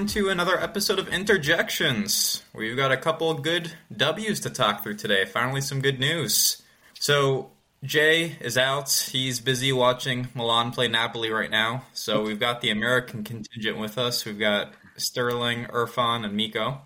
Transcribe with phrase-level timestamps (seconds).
[0.00, 2.42] everyone, to another episode of Interjections.
[2.54, 5.26] We've got a couple good W's to talk through today.
[5.26, 6.62] Finally, some good news.
[6.94, 7.50] So,
[7.84, 8.90] Jay is out.
[9.12, 11.84] He's busy watching Milan play Napoli right now.
[11.92, 14.24] So, we've got the American contingent with us.
[14.24, 16.80] We've got Sterling, Irfan, and Miko.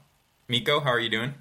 [0.49, 1.35] Miko, how are you doing?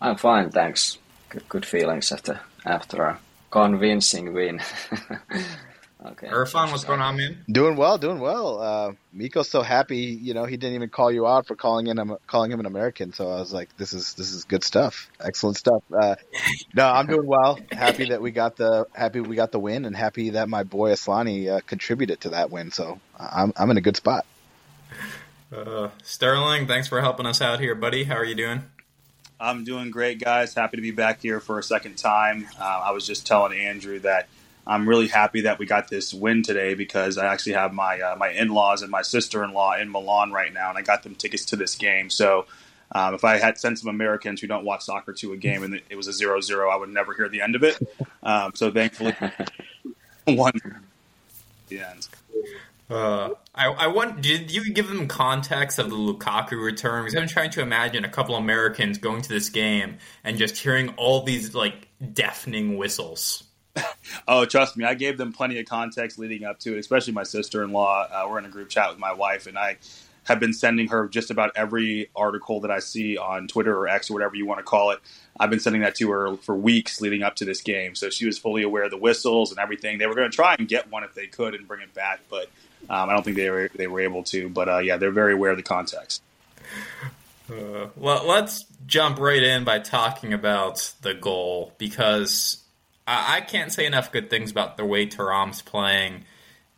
[0.00, 0.98] I'm fine, thanks.
[1.28, 3.20] Good, good feelings after after a
[3.52, 4.60] convincing win.
[6.04, 6.26] Okay.
[6.26, 7.44] Irfan, what's going on, man?
[7.48, 8.60] Doing well, doing well.
[8.60, 9.98] Uh, Miko's so happy.
[9.98, 13.12] You know, he didn't even call you out for calling in calling him an American.
[13.12, 15.82] So I was like, this is this is good stuff, excellent stuff.
[15.92, 16.16] Uh,
[16.74, 17.58] no, I'm doing well.
[17.70, 20.90] Happy that we got the happy we got the win, and happy that my boy
[20.90, 22.72] Aslani uh, contributed to that win.
[22.72, 24.26] So I'm I'm in a good spot.
[25.54, 28.04] Uh, Sterling, thanks for helping us out here, buddy.
[28.04, 28.62] How are you doing?
[29.38, 30.54] I'm doing great, guys.
[30.54, 32.48] Happy to be back here for a second time.
[32.58, 34.28] Uh, I was just telling Andrew that
[34.66, 38.16] I'm really happy that we got this win today because I actually have my uh,
[38.16, 41.56] my in-laws and my sister-in-law in Milan right now, and I got them tickets to
[41.56, 42.10] this game.
[42.10, 42.46] So
[42.92, 45.80] um, if I had sent some Americans who don't watch soccer to a game and
[45.88, 47.78] it was a 0-0, I would never hear the end of it.
[48.22, 49.16] Um, so thankfully,
[50.26, 50.52] one
[51.68, 52.08] the end.
[52.90, 54.20] Uh, I, I want.
[54.20, 57.04] Did you give them context of the Lukaku return?
[57.04, 60.90] Because I'm trying to imagine a couple Americans going to this game and just hearing
[60.96, 63.44] all these like deafening whistles.
[64.28, 67.22] oh, trust me, I gave them plenty of context leading up to it, especially my
[67.22, 68.06] sister in law.
[68.10, 69.78] Uh, we're in a group chat with my wife, and I
[70.24, 74.10] have been sending her just about every article that I see on Twitter or X
[74.10, 75.00] or whatever you want to call it.
[75.38, 77.94] I've been sending that to her for weeks leading up to this game.
[77.94, 79.98] So she was fully aware of the whistles and everything.
[79.98, 82.20] They were going to try and get one if they could and bring it back,
[82.30, 82.48] but
[82.88, 84.48] um, I don't think they were they were able to.
[84.48, 86.22] But uh, yeah, they're very aware of the context.
[87.50, 92.61] Uh, well, let's jump right in by talking about the goal because
[93.06, 96.24] I, can't say enough good things about the way Thuram's playing.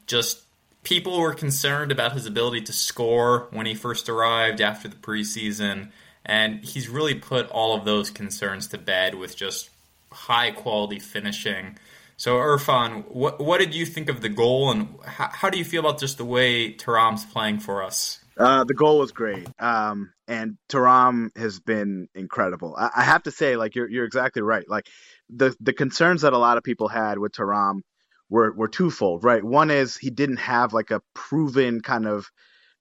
[0.07, 0.43] Just
[0.83, 5.91] people were concerned about his ability to score when he first arrived after the preseason,
[6.25, 9.71] and he's really put all of those concerns to bed with just
[10.11, 11.79] high quality finishing.
[12.17, 15.65] So, Irfan, what what did you think of the goal, and how, how do you
[15.65, 18.21] feel about just the way Thuram's playing for us?
[18.37, 22.75] Uh, the goal was great, um, and Thuram has been incredible.
[22.77, 24.69] I, I, have to say, like you're you're exactly right.
[24.69, 24.89] Like
[25.31, 27.81] the the concerns that a lot of people had with Thuram
[28.29, 29.43] were were twofold, right?
[29.43, 32.27] One is he didn't have like a proven kind of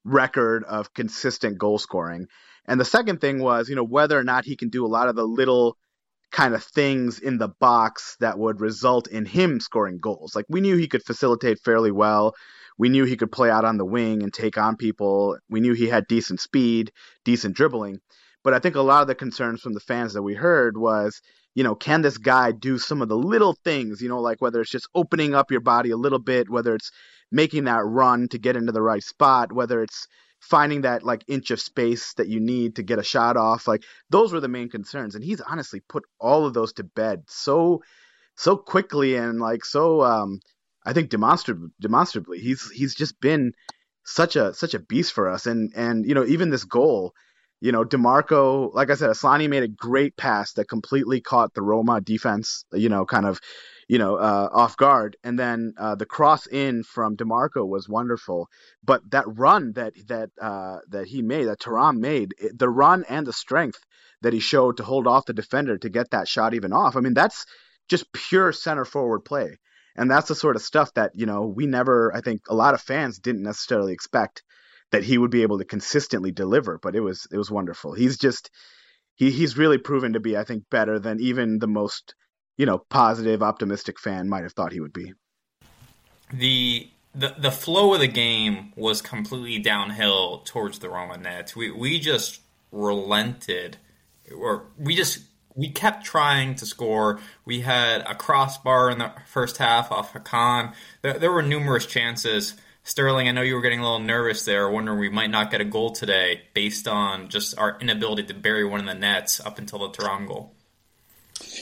[0.04, 2.26] record of consistent goal scoring.
[2.66, 5.08] And the second thing was, you know, whether or not he can do a lot
[5.08, 5.76] of the little
[6.32, 10.34] kind of things in the box that would result in him scoring goals.
[10.34, 12.34] Like we knew he could facilitate fairly well.
[12.76, 15.38] We knew he could play out on the wing and take on people.
[15.48, 16.90] We knew he had decent speed,
[17.24, 18.00] decent dribbling.
[18.42, 21.20] But I think a lot of the concerns from the fans that we heard was,
[21.54, 24.60] you know, can this guy do some of the little things, you know, like whether
[24.60, 26.90] it's just opening up your body a little bit, whether it's
[27.30, 30.06] making that run to get into the right spot, whether it's
[30.40, 33.66] finding that like inch of space that you need to get a shot off.
[33.66, 35.14] Like those were the main concerns.
[35.14, 37.82] And he's honestly put all of those to bed so
[38.36, 40.40] so quickly and like so um
[40.84, 42.38] I think demonstrably demonstrably.
[42.38, 43.52] He's he's just been
[44.04, 45.46] such a such a beast for us.
[45.46, 47.14] And and you know, even this goal,
[47.64, 51.62] you know, Dimarco, like I said, Aslani made a great pass that completely caught the
[51.62, 53.40] Roma defense, you know, kind of,
[53.88, 55.16] you know, uh, off guard.
[55.24, 58.50] And then uh, the cross in from Dimarco was wonderful.
[58.84, 63.26] But that run that that uh, that he made, that Thuram made, the run and
[63.26, 63.80] the strength
[64.20, 66.96] that he showed to hold off the defender to get that shot even off.
[66.96, 67.46] I mean, that's
[67.88, 69.56] just pure center forward play.
[69.96, 72.74] And that's the sort of stuff that, you know, we never, I think a lot
[72.74, 74.42] of fans didn't necessarily expect
[74.94, 76.78] that he would be able to consistently deliver.
[76.78, 77.94] But it was it was wonderful.
[77.94, 78.48] He's just
[79.16, 82.14] he he's really proven to be, I think, better than even the most
[82.56, 85.12] you know positive, optimistic fan might have thought he would be.
[86.32, 91.56] The the the flow of the game was completely downhill towards the Roma Nets.
[91.56, 92.40] We we just
[92.70, 93.78] relented,
[94.32, 95.22] or we just
[95.56, 97.18] we kept trying to score.
[97.44, 100.72] We had a crossbar in the first half off Hakan.
[101.02, 102.54] There, there were numerous chances.
[102.86, 105.62] Sterling, I know you were getting a little nervous there, wondering we might not get
[105.62, 109.58] a goal today based on just our inability to bury one of the nets up
[109.58, 110.52] until the Thuram goal.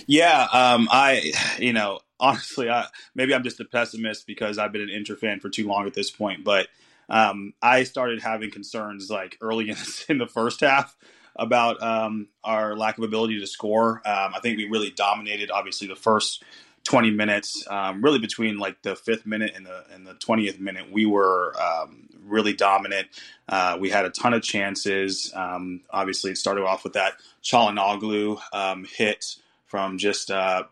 [0.07, 4.83] Yeah, um, I, you know, honestly, I, maybe I'm just a pessimist because I've been
[4.83, 6.67] an Inter fan for too long at this point, but
[7.09, 9.77] um, I started having concerns like early in,
[10.09, 10.97] in the first half
[11.37, 14.03] about um, our lack of ability to score.
[14.05, 16.43] Um, I think we really dominated, obviously, the first
[16.85, 20.91] 20 minutes, um, really between like the fifth minute and the and the 20th minute,
[20.91, 23.09] we were um, really dominant.
[23.49, 25.33] Uh, we had a ton of chances.
[25.35, 29.37] Um, obviously, it started off with that Calhanoglu um, hit
[29.67, 30.65] from just uh,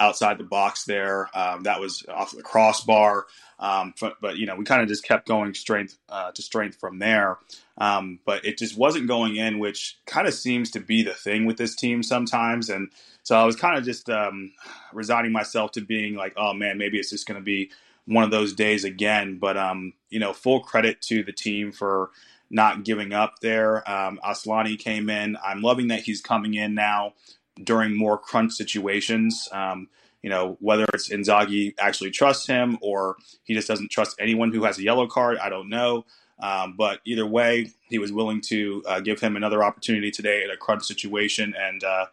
[0.00, 1.30] outside the box there.
[1.36, 3.26] Um, that was off the crossbar.
[3.58, 6.78] Um, but, but, you know, we kind of just kept going strength uh, to strength
[6.78, 7.38] from there.
[7.78, 11.46] Um, but it just wasn't going in, which kind of seems to be the thing
[11.46, 12.68] with this team sometimes.
[12.68, 12.90] And
[13.22, 14.52] so I was kind of just um,
[14.92, 17.70] resigning myself to being like, oh man, maybe it's just going to be
[18.06, 19.38] one of those days again.
[19.38, 22.10] But, um, you know, full credit to the team for
[22.50, 23.88] not giving up there.
[23.90, 25.36] Um, Aslani came in.
[25.44, 27.14] I'm loving that he's coming in now
[27.62, 29.48] during more crunch situations.
[29.52, 29.88] Um,
[30.24, 34.64] you know, whether it's Inzaghi actually trusts him or he just doesn't trust anyone who
[34.64, 36.06] has a yellow card, I don't know.
[36.38, 40.48] Um, but either way, he was willing to uh, give him another opportunity today in
[40.48, 41.54] a crunch situation.
[41.58, 42.06] And uh,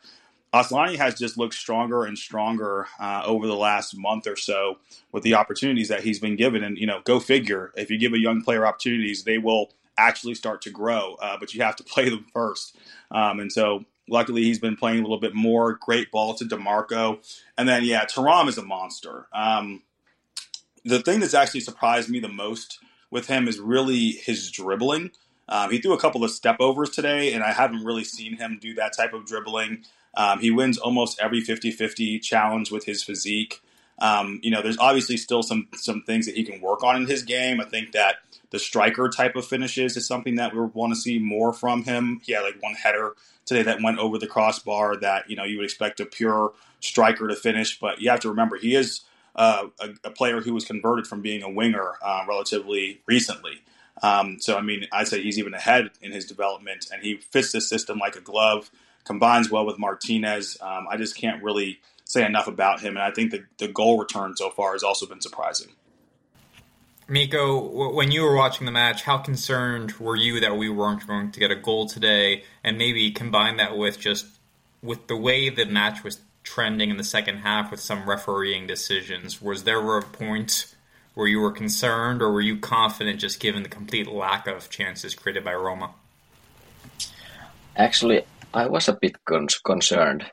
[0.54, 4.80] Aslani has just looked stronger and stronger uh, over the last month or so
[5.14, 6.66] with the opportunities that he's been given.
[6.66, 7.72] And, you know, go figure.
[7.78, 11.54] If you give a young player opportunities, they will actually start to grow, uh, but
[11.54, 12.75] you have to play them first.
[13.10, 15.75] Um, and so Luckily, he's been playing a little bit more.
[15.75, 17.19] Great ball to Dimarco.
[17.58, 19.28] And then, yeah, Thuram is a monster.
[19.34, 19.84] Um,
[20.84, 22.80] the thing that's actually surprised me the most
[23.10, 25.12] with him is really his dribbling.
[25.48, 28.60] Um, he threw a couple of step overs today, and I haven't really seen him
[28.62, 29.86] do that type of dribbling.
[30.16, 33.62] Um, he wins almost every 50 50 challenge with his physique.
[34.00, 37.06] Um, you know, there's obviously still some some things that he can work on in
[37.06, 37.62] his game.
[37.62, 38.16] I think that
[38.51, 42.21] the striker type of finishes is something that we want to see more from him.
[42.24, 43.15] He had like one header
[43.45, 47.27] today that went over the crossbar that you know you would expect a pure striker
[47.27, 49.01] to finish, but you have to remember he is
[49.36, 53.62] uh, a, a, player who was converted from being a winger uh, relatively recently.
[54.03, 57.54] Um, so I mean, I'd say he's even ahead in his development, and he fits
[57.54, 58.69] the system like a glove.
[59.06, 60.57] Combines well with Martinez.
[60.62, 63.97] Um, I just can't really say enough about him, and I think the, the goal
[63.97, 65.69] return so far has also been surprising.
[67.12, 71.30] Mikko, when you were watching the match, how concerned were you that we weren't going
[71.34, 72.46] to get a goal today?
[72.63, 74.28] And maybe combine that with just
[74.81, 79.42] with the way the match was trending in the second half with some refereeing decisions.
[79.42, 80.74] Was there a point
[81.13, 85.14] where you were concerned, or were you confident just given the complete lack of chances
[85.14, 85.90] created by Roma?
[87.75, 88.24] Actually,
[88.54, 90.31] I was a bit con- concerned.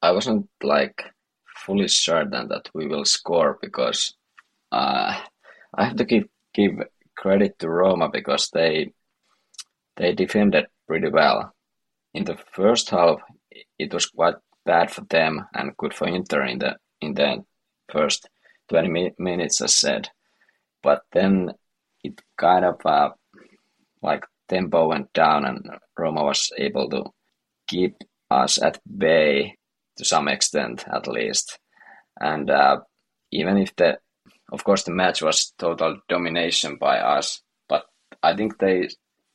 [0.00, 1.04] I wasn't like
[1.54, 4.14] fully certain that we will score because
[4.72, 5.20] uh,
[5.76, 6.72] I have to give give
[7.16, 8.92] credit to Roma because they
[9.96, 11.54] they defended pretty well.
[12.12, 13.20] In the first half,
[13.78, 17.44] it was quite bad for them and good for Inter in the in the
[17.90, 18.28] first
[18.68, 20.08] 20 mi- minutes, as said.
[20.82, 21.52] But then
[22.02, 23.10] it kind of uh,
[24.02, 25.66] like tempo went down, and
[25.98, 27.04] Roma was able to
[27.66, 27.96] keep
[28.30, 29.56] us at bay
[29.96, 31.58] to some extent, at least.
[32.20, 32.80] And uh,
[33.30, 33.98] even if the
[34.54, 37.86] of course, the match was total domination by us, but
[38.22, 38.88] I think they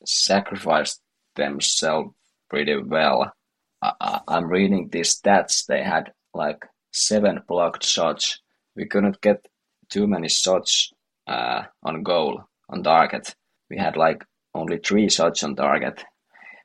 [0.05, 1.01] sacrificed
[1.35, 2.15] themselves
[2.49, 3.33] pretty well.
[3.81, 5.65] I, am reading these stats.
[5.65, 8.39] They had like seven blocked shots.
[8.77, 9.45] We couldn't get
[9.89, 10.93] too many shots
[11.27, 13.35] uh, on goal, on target.
[13.69, 14.23] We had like
[14.55, 16.03] only three shots on target.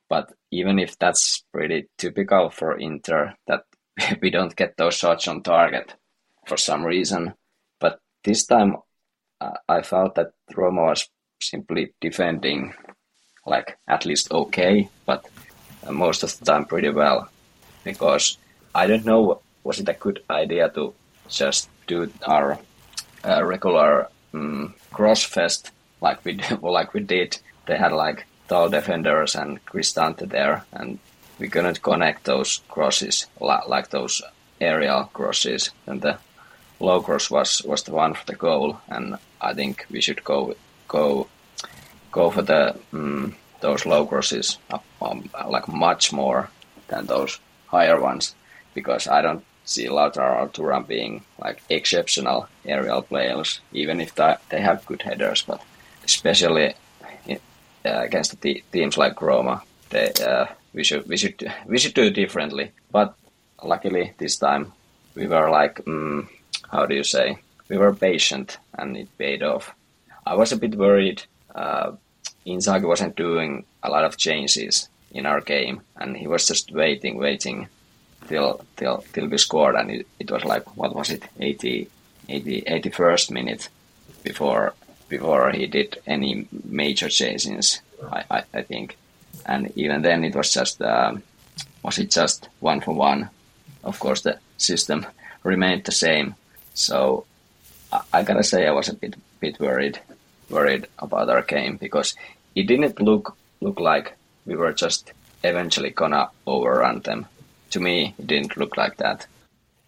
[0.09, 3.63] But even if that's pretty typical for Inter, that
[4.21, 5.93] we don't get those shots on target
[6.47, 7.33] for some reason,
[8.25, 8.77] this time
[9.69, 11.09] I felt that Roma was
[11.41, 12.73] simply defending
[13.45, 15.25] like at least okay, but
[15.85, 17.29] uh, most of the time pretty well.
[17.83, 18.37] Because
[18.73, 20.93] I don't know, was it a good idea to
[21.29, 22.57] just do our
[23.23, 27.37] uh, regular um, cross fest like we like we did?
[27.67, 30.97] They had like tall defenders and Cristante there, and
[31.39, 34.21] we couldn't connect those crosses like those
[34.59, 36.17] aerial crosses, and the
[36.79, 40.55] low cross was was the one for the goal, and I think we should go
[40.87, 41.27] go
[42.11, 44.57] go for the um, those low crosses
[45.01, 46.49] um, like much more
[46.87, 48.35] than those higher ones
[48.73, 54.61] because I don't see Lautaro or Thuram being like exceptional aerial players, even if they
[54.61, 55.41] have good headers.
[55.41, 55.61] But
[56.03, 56.75] especially
[57.29, 57.35] uh,
[57.83, 62.71] against the teams like Roma, they, uh, we should we should we should do differently.
[62.91, 63.15] But
[63.63, 64.73] luckily this time
[65.15, 66.29] we were like um,
[66.71, 67.37] how do you say,
[67.69, 69.73] we were patient and it paid off.
[70.25, 71.23] I was a bit worried.
[71.53, 71.93] Uh,
[72.45, 77.17] Inzaghi wasn't doing a lot of changes in our game, and he was just waiting,
[77.17, 77.67] waiting
[78.27, 81.87] till till till we scored, and it, it was like what was it, 80,
[82.29, 83.69] 80 81st minute
[84.23, 84.73] before
[85.09, 87.81] before he did any major changes.
[88.11, 88.97] I, I, I think,
[89.45, 91.23] and even then it was just um,
[91.83, 93.29] was it just one for one.
[93.83, 95.05] Of course, the system
[95.43, 96.35] remained the same,
[96.75, 97.25] so
[98.13, 99.99] I, gotta say I was a bit bit worried
[100.49, 102.15] worried about our game because
[102.53, 104.15] it didn't look look like
[104.45, 105.11] we were just
[105.43, 107.25] eventually gonna overrun them.
[107.71, 109.25] To me, it didn't look like that.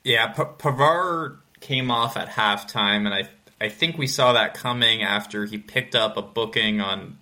[0.04, 3.30] Yeah, P- Pavard came off at halftime, and I
[3.60, 7.18] I think we saw that coming after he picked up a booking on.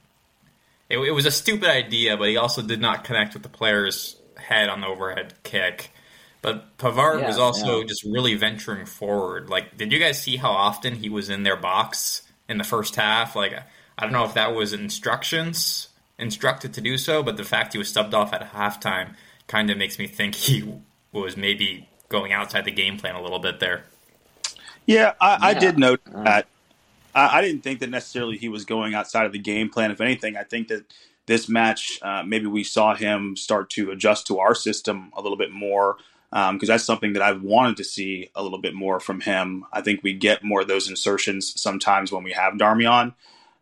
[0.89, 4.15] It, it was a stupid idea, but he also did not connect with the player's
[4.37, 5.89] head on the overhead kick.
[6.45, 7.87] But Pavard Yeah, was also yeah.
[7.87, 9.49] just really venturing forward.
[9.49, 12.95] Like, did you guys see how often he was in their box in the first
[12.97, 13.35] half?
[13.35, 13.55] Like,
[13.97, 15.87] I don't know if that was instructions,
[16.19, 19.15] instructed to do so, but the fact he was subbed off at halftime
[19.47, 20.71] kind of makes me think he
[21.11, 23.85] was maybe going outside the game plan a little bit there.
[24.85, 26.23] Yeah, I, I did note Uh.
[26.25, 26.47] that.
[27.15, 29.89] I, I didn't think that necessarily he was going outside of the game plan.
[29.89, 30.83] If anything, I think that
[31.25, 35.39] this match, uh, maybe we saw him start to adjust to our system a little
[35.39, 35.97] bit more
[36.35, 39.65] because that's something that I've wanted to see a little bit more from him.
[39.71, 43.13] I think we get more of those insertions sometimes when we have Darmian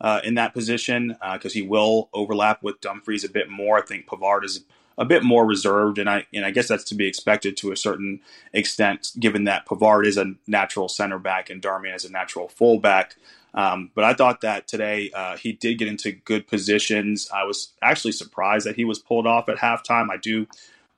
[0.02, 3.78] uh, in that position because he will overlap with Dumfries a bit more.
[3.78, 4.66] I think Pavard is
[4.98, 7.78] a bit more reserved, and I and I guess that's to be expected to a
[7.78, 8.22] certain
[8.54, 13.16] extent, given that Pavard is a natural center back and Darmian is a natural fullback.
[13.56, 17.30] Um, but I thought that today uh, he did get into good positions.
[17.32, 20.10] I was actually surprised that he was pulled off at halftime.
[20.10, 20.48] I do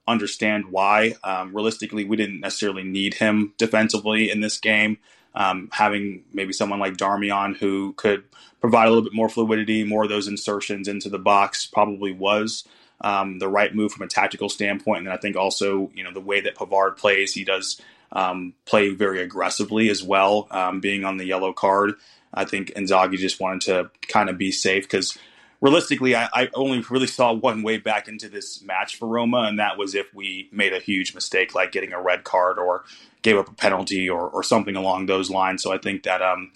[0.07, 1.15] understand why.
[1.24, 4.97] Um, realistically, we didn't necessarily need him defensively in this game.
[5.33, 8.24] Um, having maybe someone like Darmian who could
[8.62, 12.63] provide a little bit more fluidity, more of those insertions into the box probably was
[13.01, 15.00] um, the right move from a tactical standpoint.
[15.00, 17.81] And then I think also, you know, the way that Pavard plays, he does
[18.12, 21.95] um, play very aggressively as well, um, being on the yellow card.
[22.33, 25.17] I think Inzaghi just wanted to kind of be safe because
[25.65, 29.57] realistically, I, I only really saw one way back into this match for Roma, and
[29.57, 32.86] that was if we made a huge mistake, like getting a red card or
[33.24, 35.63] gave up a penalty or, or something along those lines.
[35.63, 36.53] So I think that um,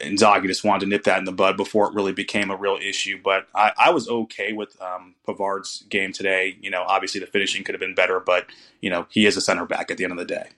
[0.00, 2.76] Inzaghi just wanted to nip that in the bud before it really became a real
[2.82, 3.20] issue.
[3.22, 6.56] But I, I was okay with um, Pavard's game today.
[6.60, 8.46] You know, obviously the finishing could have been better, but
[8.80, 10.48] you know he is a center back at the end of the day.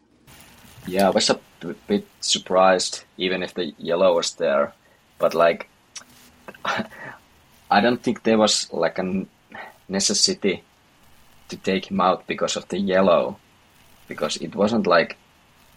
[0.87, 1.39] Yeah, I was a
[1.87, 4.73] bit surprised, even if the yellow was there.
[5.19, 5.69] But like,
[7.71, 9.27] I don't think there was like a
[9.89, 10.63] necessity
[11.49, 13.39] to take him out because of the yellow,
[14.09, 15.17] because it wasn't like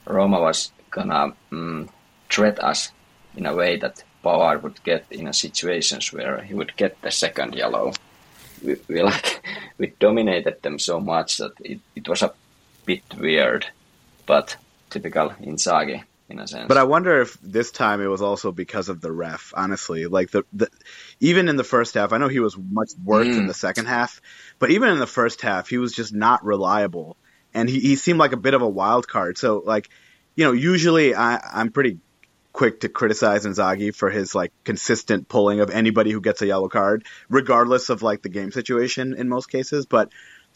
[0.05, 1.89] Roma was gonna mm,
[2.29, 2.91] threat us
[3.35, 7.11] in a way that Bauer would get in a situations where he would get the
[7.11, 7.93] second yellow.
[8.63, 9.45] We, we like
[9.77, 12.33] we dominated them so much that it, it was a
[12.85, 13.67] bit weird,
[14.25, 14.57] but
[14.89, 16.67] typical Inzaghi in a sense.
[16.67, 19.53] But I wonder if this time it was also because of the ref.
[19.55, 20.69] Honestly, like the, the
[21.19, 23.47] even in the first half, I know he was much worse in Mm.
[23.47, 24.21] the second half,
[24.59, 27.17] but even in the first half, he was just not reliable,
[27.53, 29.37] and he, he seemed like a bit of a wild card.
[29.37, 29.89] So like,
[30.35, 31.99] you know, usually I, I'm pretty
[32.53, 36.69] quick to criticize Inzaghi for his like consistent pulling of anybody who gets a yellow
[36.69, 39.85] card, regardless of like the game situation in most cases.
[39.87, 40.09] But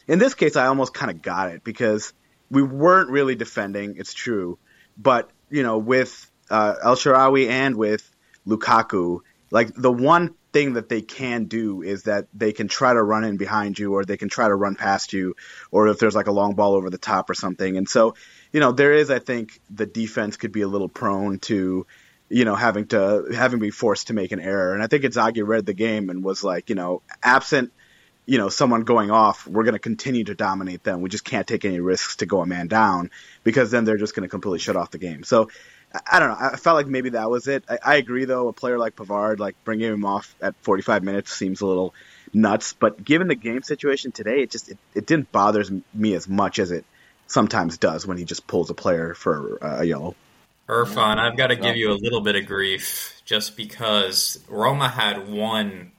[0.07, 2.13] in this case, I almost kind of got it because
[2.49, 3.95] we weren't really defending.
[3.97, 4.57] It's true,
[4.97, 8.09] but you know, with uh, El Shaarawy and with
[8.45, 9.19] Lukaku,
[9.51, 13.23] like the one thing that they can do is that they can try to run
[13.23, 15.35] in behind you, or they can try to run past you,
[15.71, 17.77] or if there's like a long ball over the top or something.
[17.77, 18.15] And so,
[18.51, 21.85] you know, there is, I think, the defense could be a little prone to,
[22.29, 24.73] you know, having to having be forced to make an error.
[24.73, 27.71] And I think Inzaghi read the game and was like, you know, absent
[28.27, 31.01] you know, someone going off, we're going to continue to dominate them.
[31.01, 33.09] We just can't take any risks to go a man down
[33.43, 35.23] because then they're just going to completely shut off the game.
[35.23, 35.49] So
[35.93, 36.37] I- I don't know.
[36.39, 37.63] I felt like maybe that was it.
[37.69, 38.49] I, I agree though.
[38.49, 41.95] A player like Pavard, like bringing him off at 45 minutes seems a little
[42.33, 42.73] nuts.
[42.73, 46.59] But given the game situation today, it just it, it didn't bother me as much
[46.59, 46.83] as it
[47.27, 50.15] sometimes does when he just pulls a player for uh, a yellow.
[50.67, 55.29] Irfan, I've got to give you a little bit of grief just because Roma had
[55.29, 55.91] one, may-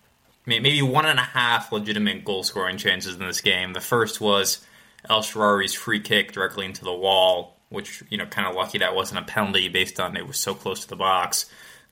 [0.49, 3.73] maybe one and a half legitimate goal scoring chances in this game.
[3.73, 4.64] The first was
[5.09, 8.95] El Shaarawy's free kick directly into the wall, which, you know, kind of lucky that
[8.95, 11.47] wasn't a penalty based on it was so close to the box.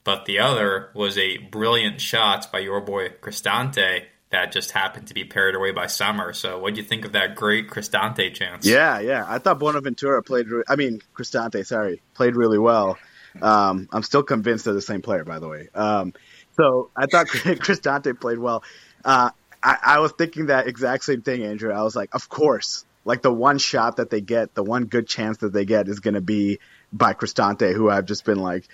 [0.04, 5.14] But the other was a brilliant shot by your boy Cristante that just happened to
[5.14, 6.32] be parried away by Sommer.
[6.32, 8.66] So, what do you think of that great Cristante chance?
[8.66, 9.24] Yeah, yeah.
[9.26, 10.48] I thought Bonaventura played.
[10.48, 12.98] Re- I mean, Cristante, sorry, played really well.
[13.40, 15.68] Um, I'm still convinced they're the same player, by the way.
[15.74, 16.14] Um,
[16.56, 18.64] so I thought Cristante played well.
[19.04, 19.30] Uh,
[19.62, 21.72] I, I was thinking that exact same thing, Andrew.
[21.72, 22.84] I was like, of course.
[23.04, 26.00] Like the one shot that they get, the one good chance that they get is
[26.00, 26.58] going to be
[26.92, 28.66] by Cristante, who I've just been like,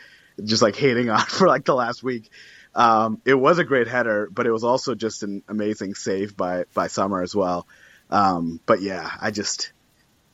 [0.43, 2.31] just like hating on for like the last week.
[2.75, 6.65] Um, it was a great header, but it was also just an amazing save by
[6.73, 7.67] by Sommer as well.
[8.09, 9.73] Um, but yeah, I just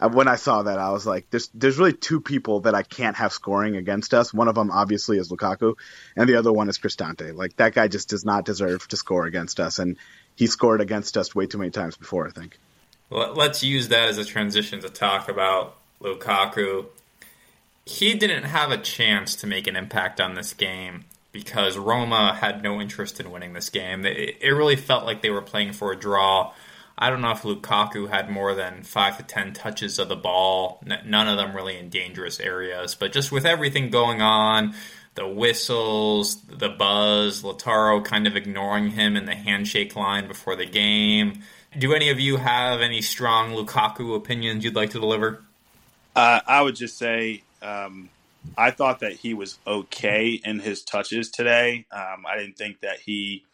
[0.00, 3.16] when I saw that, I was like, there's there's really two people that I can't
[3.16, 4.32] have scoring against us.
[4.32, 5.74] One of them obviously is Lukaku,
[6.16, 7.34] and the other one is Cristante.
[7.34, 9.96] Like that guy just does not deserve to score against us, and
[10.36, 12.26] he scored against us way too many times before.
[12.26, 12.58] I think.
[13.10, 16.86] Let's use that as a transition to talk about Lukaku.
[17.86, 22.62] He didn't have a chance to make an impact on this game because Roma had
[22.62, 24.04] no interest in winning this game.
[24.04, 26.52] It really felt like they were playing for a draw.
[27.00, 30.82] I don't know if Lukaku had more than five to ten touches of the ball,
[31.04, 32.96] none of them really in dangerous areas.
[32.96, 34.74] But just with everything going on,
[35.14, 40.66] the whistles, the buzz, Lautaro kind of ignoring him in the handshake line before the
[40.66, 41.42] game.
[41.78, 45.44] Do any of you have any strong Lukaku opinions you'd like to deliver?
[46.16, 48.08] Uh, I would just say um,
[48.56, 51.86] I thought that he was okay in his touches today.
[51.92, 53.44] Um, I didn't think that he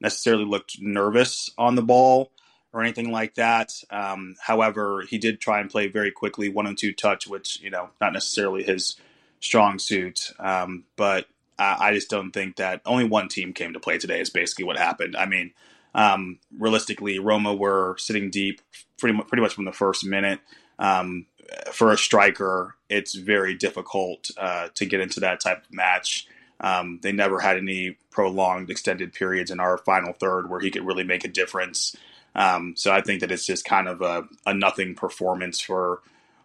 [0.00, 2.32] necessarily looked nervous on the ball
[2.72, 3.72] or anything like that.
[3.90, 7.70] Um, however, he did try and play very quickly, one and two touch, which you
[7.70, 8.96] know not necessarily his
[9.40, 10.32] strong suit.
[10.38, 11.26] Um, but
[11.58, 14.64] I, I, just don't think that only one team came to play today is basically
[14.64, 15.16] what happened.
[15.16, 15.52] I mean,
[15.94, 18.60] um, realistically, Roma were sitting deep
[18.98, 20.40] pretty much, pretty much from the first minute.
[20.78, 21.26] Um,
[21.72, 26.26] for a striker, it's very difficult uh, to get into that type of match.
[26.60, 30.84] Um, they never had any prolonged extended periods in our final third where he could
[30.84, 31.96] really make a difference.
[32.34, 36.00] Um, so I think that it's just kind of a, a nothing performance for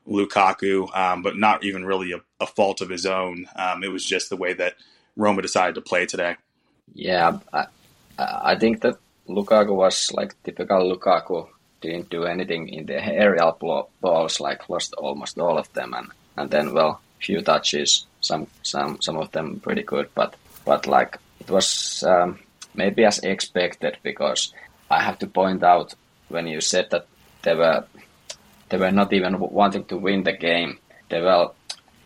[0.07, 3.47] Lukaku, um, but not even really a, a fault of his own.
[3.55, 4.75] Um, it was just the way that
[5.15, 6.35] Roma decided to play today.
[6.93, 7.65] Yeah, I,
[8.17, 8.97] I think that
[9.27, 11.47] Lukaku was like typical Lukaku.
[11.81, 13.57] Didn't do anything in the aerial
[14.01, 19.01] balls, like lost almost all of them, and, and then well, few touches, some some
[19.01, 20.35] some of them pretty good, but
[20.65, 22.39] but like it was um,
[22.73, 24.53] maybe as expected because
[24.93, 25.95] I have to point out
[26.29, 27.07] when you said that
[27.41, 27.83] they were
[28.69, 30.77] they were not even wanting to win the game.
[31.09, 31.49] They were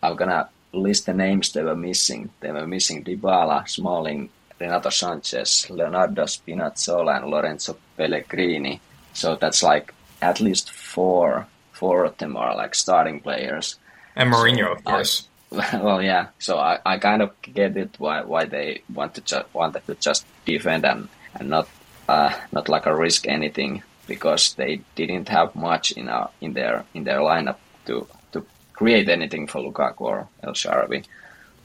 [0.02, 2.30] I'm gonna list the names they were missing.
[2.40, 8.80] They were missing Dybala, Smalling, Renato Sanchez, Leonardo Spinazzola, and Lorenzo Pellegrini.
[9.12, 13.76] So that's like at least four four of them are like starting players.
[14.16, 15.28] And Mourinho, so, of course.
[15.52, 16.28] I, well, yeah.
[16.38, 19.94] So I, I kind of get it why why they want to ju- wanted to
[19.94, 21.68] just defend and and not
[22.08, 26.84] uh, not like a risk anything because they didn't have much in our, in their
[26.94, 31.04] in their lineup to to create anything for Lukaku or El Shaarawy.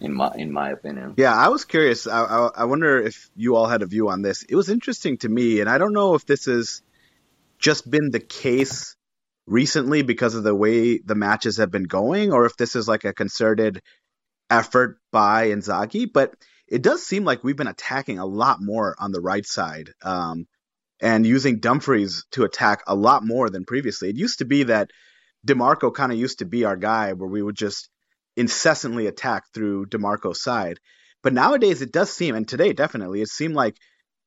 [0.01, 2.07] In my in my opinion, yeah, I was curious.
[2.07, 4.43] I, I, I wonder if you all had a view on this.
[4.43, 6.81] It was interesting to me, and I don't know if this has
[7.57, 8.97] just been the case
[9.47, 13.05] recently because of the way the matches have been going, or if this is like
[13.05, 13.81] a concerted
[14.49, 16.11] effort by Inzaghi.
[16.11, 16.35] But
[16.73, 20.47] it does seem like we've been attacking a lot more on the right side um,
[20.99, 24.09] and using Dumfries to attack a lot more than previously.
[24.09, 24.89] It used to be that
[25.45, 27.89] Dimarco kind of used to be our guy where we would just
[28.35, 30.79] incessantly attack through Dimarco's side.
[31.21, 33.77] But nowadays it does seem, and today definitely, it seemed like,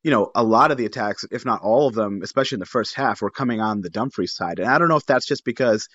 [0.04, 2.66] you know, a lot of the attacks, if not all of them, especially in the
[2.66, 4.60] first half, were coming on the Dumfries side.
[4.60, 5.88] And I don't know if that's just because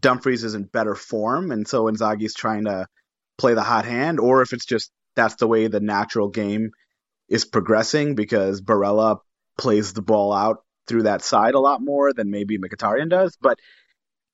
[0.00, 2.88] Dumfries is in better form and so Inzaghi's trying to
[3.38, 6.70] play the hot hand, or if it's just that's the way the natural game
[7.28, 9.18] is progressing because Barella
[9.56, 13.36] plays the ball out through that side a lot more than maybe Mkhitaryan does.
[13.40, 13.58] But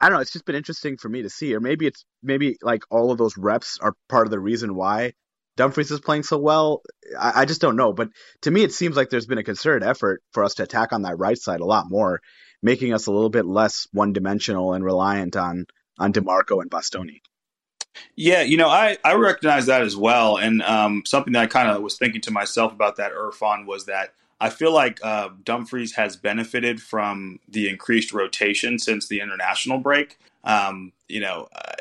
[0.01, 0.23] I don't know.
[0.23, 3.19] It's just been interesting for me to see, or maybe it's maybe like all of
[3.19, 5.12] those reps are part of the reason why
[5.57, 6.83] Dumfries is playing so well.
[7.19, 7.93] I, I just don't know.
[7.93, 8.09] But
[8.43, 11.03] to me, it seems like there's been a concerted effort for us to attack on
[11.03, 12.21] that right side a lot more,
[12.62, 15.66] making us a little bit less one dimensional and reliant on
[15.99, 17.21] on Dimarco and Bastoni.
[18.16, 20.37] Yeah, you know, I, I recognize that as well.
[20.37, 23.87] And um, something that I kind of was thinking to myself about that Irfan was
[23.87, 29.79] that I feel like uh, Dumfries has benefited from the increased rotation since the international
[29.79, 30.18] break.
[30.44, 31.72] Um, you know, uh,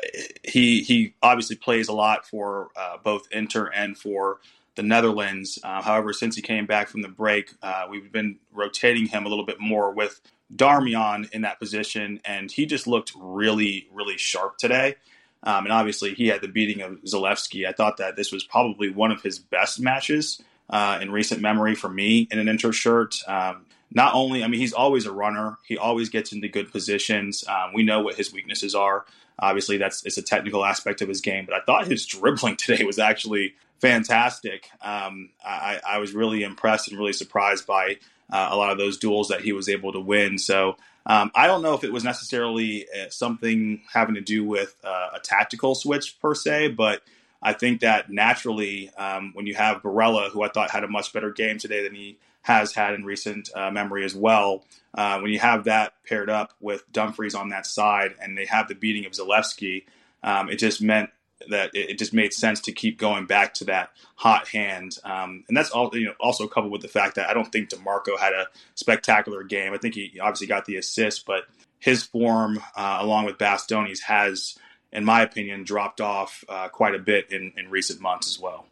[0.44, 4.40] he he obviously plays a lot for uh, both Inter and for
[4.74, 5.58] the Netherlands.
[5.62, 9.28] Uh, however, since he came back from the break, uh, we've been rotating him a
[9.28, 10.20] little bit more with
[10.54, 14.96] Darmian in that position, and he just looked really, really sharp today.
[15.42, 17.66] Um, and obviously, he had the beating of Zalewski.
[17.66, 21.74] I thought that this was probably one of his best matches uh, in recent memory
[21.74, 23.16] for me in an Inter shirt.
[23.26, 25.58] Um, not only, I mean, he's always a runner.
[25.66, 27.44] He always gets into good positions.
[27.48, 29.04] Um, we know what his weaknesses are.
[29.38, 31.46] Obviously, that's it's a technical aspect of his game.
[31.46, 34.70] But I thought his dribbling today was actually fantastic.
[34.82, 37.96] Um, I, I, was really impressed and really surprised by
[38.30, 40.36] uh, a lot of those duels that he was able to win.
[40.36, 40.76] So
[41.10, 45.08] um, I don't know if it was necessarily uh, something having to do with uh,
[45.16, 47.02] a tactical switch per se, but
[47.42, 51.12] I think that naturally, um, when you have Barella, who I thought had a much
[51.12, 54.62] better game today than he has had in recent uh, memory as well,
[54.94, 58.68] uh, when you have that paired up with Dumfries on that side and they have
[58.68, 59.86] the beating of Zalewski,
[60.22, 61.10] um, it just meant
[61.48, 64.98] that it, just made sense to keep going back to that hot hand.
[65.04, 67.70] Um, and that's all, you know, also coupled with the fact that I don't think
[67.70, 69.72] Dimarco had a spectacular game.
[69.72, 71.44] I think he obviously got the assist, but
[71.78, 74.56] his form, uh, along with Bastoni's, has
[74.92, 78.66] in my opinion, dropped off uh, quite a bit in, in recent months as well.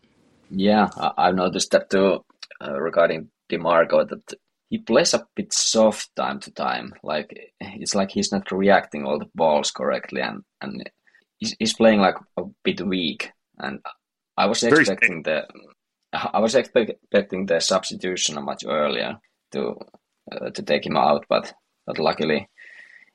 [0.51, 2.25] Yeah, I've noticed that too
[2.61, 4.35] uh, regarding Dimarco that
[4.69, 6.95] he plays a bit soft time to time.
[7.03, 10.91] Like it's like he's not reacting all the balls correctly, and and
[11.39, 13.33] he's, he's playing like a bit weak.
[13.59, 13.81] And
[14.37, 15.47] I was expecting the
[16.13, 19.19] I was expecting the substitution much earlier
[19.53, 19.77] to
[20.33, 21.53] uh, to take him out, but
[21.87, 22.49] but luckily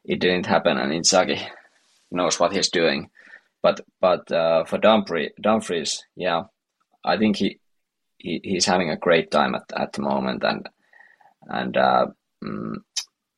[0.05, 1.41] it didn't happen, and Inzaghi
[2.12, 3.09] knows what he's doing.
[3.62, 6.43] But but uh, for Dumfries, Dumfries, yeah,
[7.03, 7.59] I think he,
[8.17, 10.69] he he's having a great time at, at the moment, and
[11.47, 12.07] and uh,
[12.43, 12.75] mm,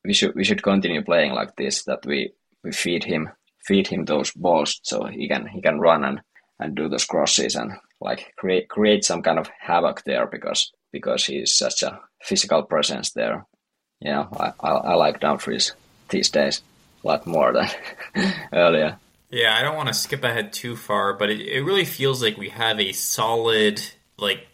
[0.03, 1.83] we should we should continue playing like this.
[1.83, 3.29] That we, we feed him
[3.65, 6.21] feed him those balls so he can he can run and,
[6.59, 11.25] and do those crosses and like create create some kind of havoc there because because
[11.25, 13.45] he's such a physical presence there.
[13.99, 15.73] Yeah, I, I, I like Dumfries
[16.09, 16.61] these days
[17.03, 17.69] a lot more than
[18.53, 18.97] earlier.
[19.29, 22.37] Yeah, I don't want to skip ahead too far, but it, it really feels like
[22.37, 23.81] we have a solid,
[24.17, 24.45] like,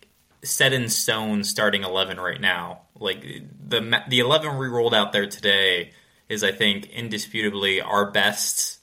[0.43, 2.83] set in stone starting 11 right now.
[2.95, 5.91] Like, the, the 11 we rolled out there today
[6.29, 8.79] is, I think, indisputably our best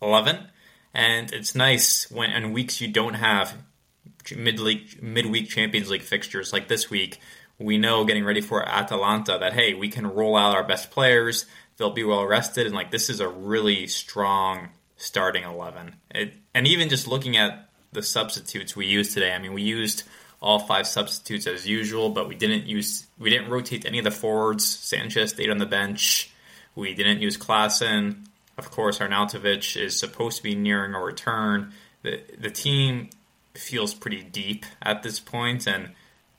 [0.00, 0.48] 11.
[0.92, 3.54] And it's nice when in weeks you don't have
[4.36, 7.18] mid league midweek Champions League fixtures like this week.
[7.58, 11.46] We know getting ready for Atalanta that hey, we can roll out our best players.
[11.76, 15.96] They'll be well rested, and like this is a really strong starting 11.
[16.14, 20.04] It, and even just looking at the substitutes we used today, I mean, we used
[20.40, 24.10] all five substitutes as usual, but we didn't use we didn't rotate any of the
[24.10, 24.64] forwards.
[24.64, 26.30] Sanchez stayed on the bench.
[26.74, 28.26] We didn't use Klaassen.
[28.56, 31.72] Of course, Arnautovic is supposed to be nearing a return.
[32.02, 33.10] The the team
[33.54, 35.90] feels pretty deep at this point, and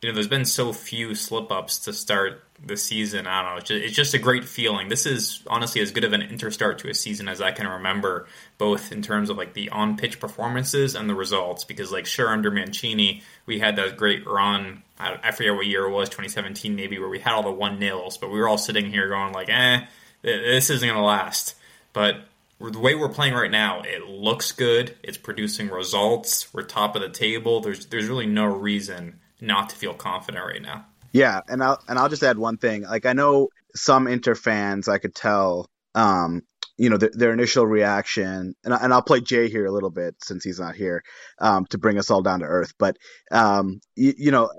[0.02, 3.26] you know, there's been so few slip ups to start the season.
[3.28, 3.58] I don't know.
[3.58, 4.88] It's just, it's just, a great feeling.
[4.88, 8.28] This is honestly as good of an interstart to a season as I can remember,
[8.58, 11.64] both in terms of like the on pitch performances and the results.
[11.64, 14.84] Because like sure, under Mancini, we had that great run.
[15.00, 17.80] I, I forget what year it was, 2017 maybe, where we had all the one
[17.80, 19.86] nils, but we were all sitting here going like, eh,
[20.22, 21.56] this isn't gonna last.
[21.96, 22.18] But
[22.60, 24.96] the way we're playing right now, it looks good.
[25.02, 26.54] It's producing results.
[26.54, 27.62] We're top of the table.
[27.62, 30.86] There's there's really no reason not to feel confident right now.
[31.14, 32.84] Yeah, and I'll and I'll just add one thing.
[32.84, 36.42] Like I know some Inter fans, I could tell, um,
[36.78, 39.90] you know, their, their initial reaction, and, I, and I'll play Jay here a little
[39.90, 41.02] bit since he's not here
[41.40, 42.74] um, to bring us all down to earth.
[42.78, 42.98] But
[43.32, 44.50] um, you, you know,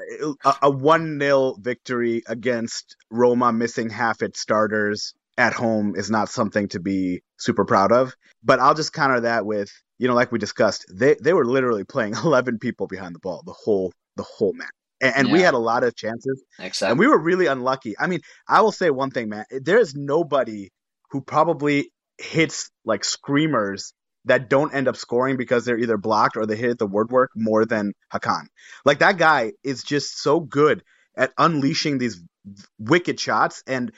[0.62, 6.68] a one 0 victory against Roma, missing half its starters at home, is not something
[6.68, 8.14] to be super proud of.
[8.42, 11.84] But I'll just counter that with, you know, like we discussed, they they were literally
[11.84, 14.70] playing eleven people behind the ball the whole the whole match
[15.00, 15.32] and, and yeah.
[15.32, 16.42] we had a lot of chances.
[16.58, 16.90] Exactly.
[16.90, 17.94] And we were really unlucky.
[17.98, 19.44] I mean, I will say one thing, man.
[19.50, 20.70] There is nobody
[21.10, 23.92] who probably hits like screamers
[24.24, 27.30] that don't end up scoring because they're either blocked or they hit the word work
[27.36, 28.46] more than Hakan.
[28.84, 30.82] Like that guy is just so good
[31.16, 32.22] at unleashing these
[32.78, 33.92] wicked shots and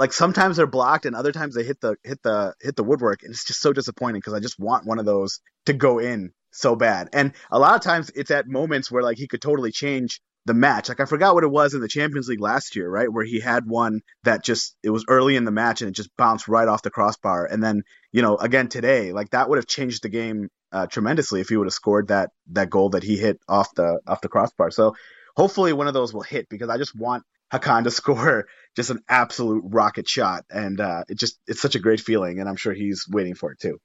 [0.00, 3.22] like sometimes they're blocked and other times they hit the hit the hit the woodwork
[3.22, 6.32] and it's just so disappointing because I just want one of those to go in
[6.52, 7.10] so bad.
[7.12, 10.54] And a lot of times it's at moments where like he could totally change the
[10.54, 10.88] match.
[10.88, 13.12] Like I forgot what it was in the Champions League last year, right?
[13.12, 16.16] Where he had one that just it was early in the match and it just
[16.16, 17.44] bounced right off the crossbar.
[17.44, 21.42] And then, you know, again today, like that would have changed the game uh, tremendously
[21.42, 24.30] if he would have scored that that goal that he hit off the off the
[24.30, 24.70] crossbar.
[24.70, 24.94] So
[25.36, 29.00] hopefully one of those will hit because I just want Hakan to score just an
[29.08, 32.72] absolute rocket shot and uh, it just it's such a great feeling and I'm sure
[32.72, 33.80] he's waiting for it too.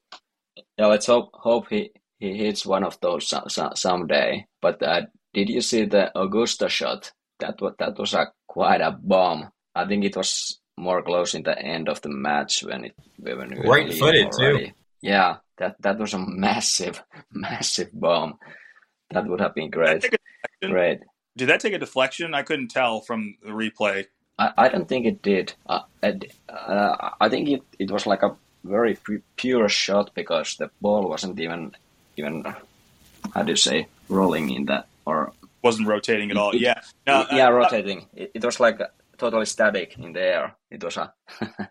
[0.78, 3.34] Yeah, let's hope hope he he hits one of those
[3.76, 4.46] someday.
[4.62, 5.02] But uh,
[5.34, 7.12] did you see the Augusto shot?
[7.40, 9.52] That was that was a quite a bomb.
[9.74, 13.50] I think it was more close in the end of the match when it when
[13.50, 14.68] we right footed too.
[15.02, 18.38] Yeah, that that was a massive, massive bomb.
[19.12, 20.10] That would have been great.
[20.64, 21.02] Great.
[21.38, 22.34] Did that take a deflection?
[22.34, 24.06] I couldn't tell from the replay.
[24.38, 25.54] I, I don't think it did.
[25.66, 28.98] Uh, uh, I think it, it was like a very
[29.36, 31.76] pure shot because the ball wasn't even
[32.18, 32.44] even
[33.34, 36.52] how do you say rolling in that or wasn't rotating at all.
[36.52, 38.08] It, yeah, no, yeah, uh, rotating.
[38.14, 38.80] It, it, was like
[39.18, 40.56] totally static in the air.
[40.70, 41.14] It was a.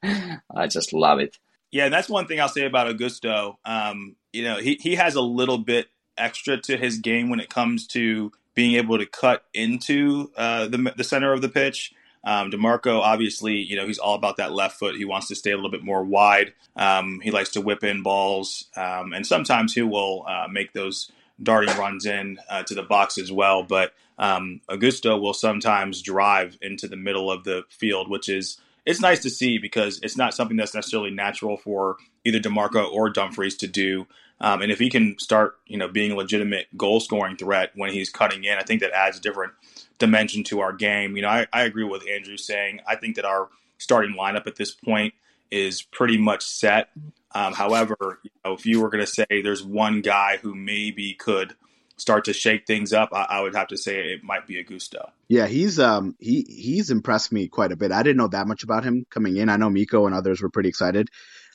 [0.55, 1.39] I just love it.
[1.71, 3.57] Yeah, that's one thing I'll say about Augusto.
[3.65, 7.51] Um, you know, he he has a little bit extra to his game when it
[7.51, 11.93] comes to being able to cut into uh, the the center of the pitch.
[12.27, 14.97] Um, Dimarco, obviously, you know, he's all about that left foot.
[14.97, 16.55] He wants to stay a little bit more wide.
[16.75, 21.13] Um, he likes to whip in balls, um, and sometimes he will uh, make those
[21.43, 23.63] darting runs in uh, to the box as well.
[23.63, 29.01] But um, Augusto will sometimes drive into the middle of the field, which is it's
[29.01, 33.57] nice to see because it's not something that's necessarily natural for either Dimarco or Dumfries
[33.59, 34.07] to do.
[34.45, 37.91] Um, and if he can start, you know, being a legitimate goal scoring threat when
[37.91, 39.55] he's cutting in, I think that adds a different
[39.99, 41.17] dimension to our game.
[41.17, 44.57] You know, I, I agree with Andrew saying I think that our starting lineup at
[44.57, 45.15] this point
[45.51, 46.91] is pretty much set.
[47.35, 51.15] Um, however, you know, if you were going to say there's one guy who maybe
[51.15, 51.55] could
[51.97, 55.11] start to shake things up, I, I, would have to say it might be Augusto.
[55.29, 57.93] Yeah, he's um he he's impressed me quite a bit.
[57.93, 59.49] I didn't know that much about him coming in.
[59.49, 61.09] I know Miko and others were pretty excited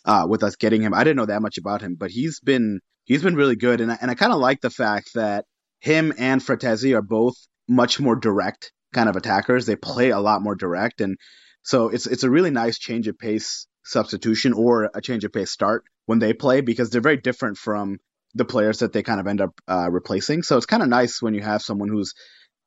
[0.10, 0.92] uh, with us getting him.
[0.96, 3.92] I didn't know that much about him, but he's been he's been really good, and
[3.92, 5.46] I, and I kind of like the fact that
[5.82, 7.36] him and Frattesi are both
[7.68, 9.68] much more direct kind of attackers.
[9.68, 11.16] They play a lot more direct, and
[11.62, 15.52] so it's it's a really nice change of pace substitution or a change of pace
[15.52, 17.98] start when they play because they're very different from
[18.34, 20.42] the players that they kind of end up uh, replacing.
[20.42, 22.16] So it's kind of nice when you have someone who's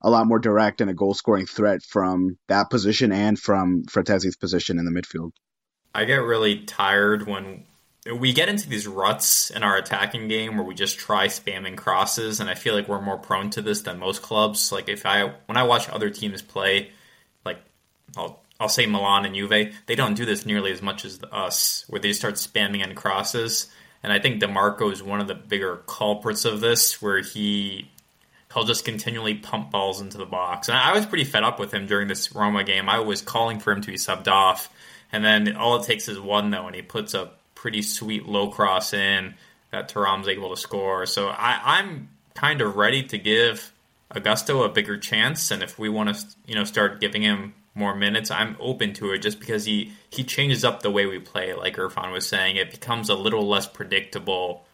[0.01, 4.37] a lot more direct and a goal scoring threat from that position and from Frattesi's
[4.37, 5.33] position in the midfield.
[5.95, 7.65] I get really tired when
[8.11, 12.41] we get into these ruts in our attacking game where we just try spamming crosses,
[12.41, 14.73] and I feel like we're more prone to this than most clubs.
[14.73, 16.91] Like if I when I watch other teams play,
[17.45, 17.59] like
[18.17, 21.85] I'll I'll say Milan and Juve, they don't do this nearly as much as us,
[21.89, 23.69] where they start spamming in crosses.
[24.03, 27.89] And I think Dimarco is one of the bigger culprits of this, where he
[28.53, 30.69] he'll just continually pump balls into the box.
[30.69, 32.89] And I was pretty fed up with him during this Roma game.
[32.89, 34.69] I was calling for him to be subbed off,
[35.13, 38.49] and then all it takes is one though, and he puts a pretty sweet low
[38.49, 39.35] cross in
[39.71, 41.07] that Thuram's able to score.
[41.07, 43.73] So I, I'm kind of ready to give
[44.15, 47.95] Augusto a bigger chance, and if we want to, you know, start giving him more
[47.95, 51.55] minutes, I'm open to it just because he he changes up the way we play.
[51.55, 54.65] Like Irfan was saying, it becomes a little less predictable.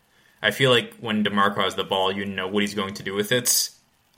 [0.43, 3.15] I feel like when Dimarco has the ball, you know what he's going to do
[3.15, 3.71] with it.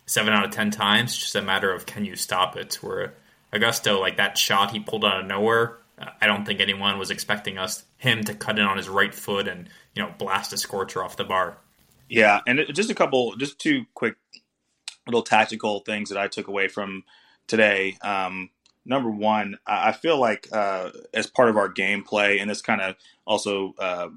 [0.06, 2.74] Seven out of ten times, just a matter of can you stop it.
[2.76, 3.14] Where
[3.52, 5.76] Augusto, like that shot he pulled out of nowhere,
[6.20, 9.48] I don't think anyone was expecting us him to cut in on his right foot
[9.48, 11.58] and you know blast a scorcher off the bar.
[12.08, 14.16] Yeah, and just a couple, just two quick
[15.06, 17.04] little tactical things that I took away from
[17.46, 17.96] today.
[18.02, 18.50] Um,
[18.84, 22.96] number one, I feel like uh, as part of our gameplay, and this kind of
[23.26, 24.08] also uh,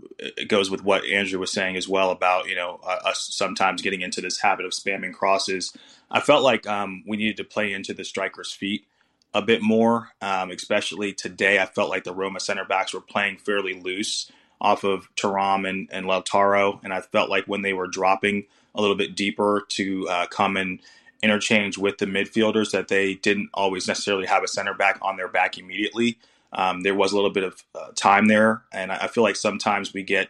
[0.48, 4.02] goes with what Andrew was saying as well about you know uh, us sometimes getting
[4.02, 5.76] into this habit of spamming crosses.
[6.10, 8.88] I felt like um, we needed to play into the striker's feet
[9.34, 11.60] a bit more, um, especially today.
[11.60, 15.90] I felt like the Roma center backs were playing fairly loose off of Thuram and,
[15.92, 20.08] and Lautaro, and I felt like when they were dropping a little bit deeper to
[20.08, 20.80] uh, come and
[21.22, 25.28] interchange with the midfielders, that they didn't always necessarily have a center back on their
[25.28, 26.18] back immediately.
[26.54, 29.94] Um, there was a little bit of uh, time there, and I feel like sometimes
[29.94, 30.30] we get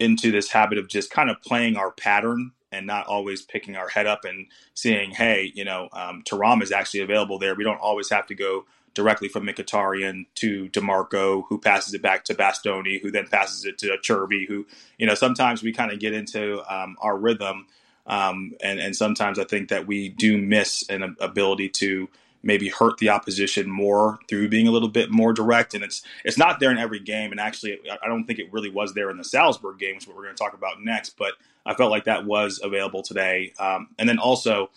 [0.00, 3.88] into this habit of just kind of playing our pattern and not always picking our
[3.88, 7.54] head up and seeing, hey, you know, um, Thuram is actually available there.
[7.54, 12.24] We don't always have to go directly from Mkhitaryan to Dimarco, who passes it back
[12.24, 14.66] to Bastoni, who then passes it to Cherby, who,
[14.98, 17.66] you know, sometimes we kind of get into um, our rhythm.
[18.06, 22.08] Um, and, and sometimes I think that we do miss an ability to
[22.42, 25.74] maybe hurt the opposition more through being a little bit more direct.
[25.74, 27.30] And it's it's not there in every game.
[27.30, 30.08] And actually, I don't think it really was there in the Salzburg game, which is
[30.08, 31.16] what we're going to talk about next.
[31.18, 31.34] But
[31.66, 33.52] I felt like that was available today.
[33.58, 34.70] Um, and then also,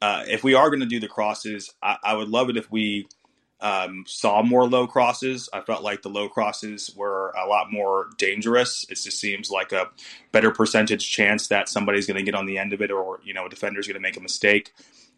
[0.00, 2.70] uh, if we are going to do the crosses, I, I, would love it if
[2.70, 3.08] we
[3.60, 5.48] um, saw more low crosses.
[5.52, 8.84] I felt like the low crosses were a lot more dangerous.
[8.90, 9.90] It just seems like a
[10.32, 13.32] better percentage chance that somebody's going to get on the end of it, or you
[13.32, 14.74] know, a defender's going to make a mistake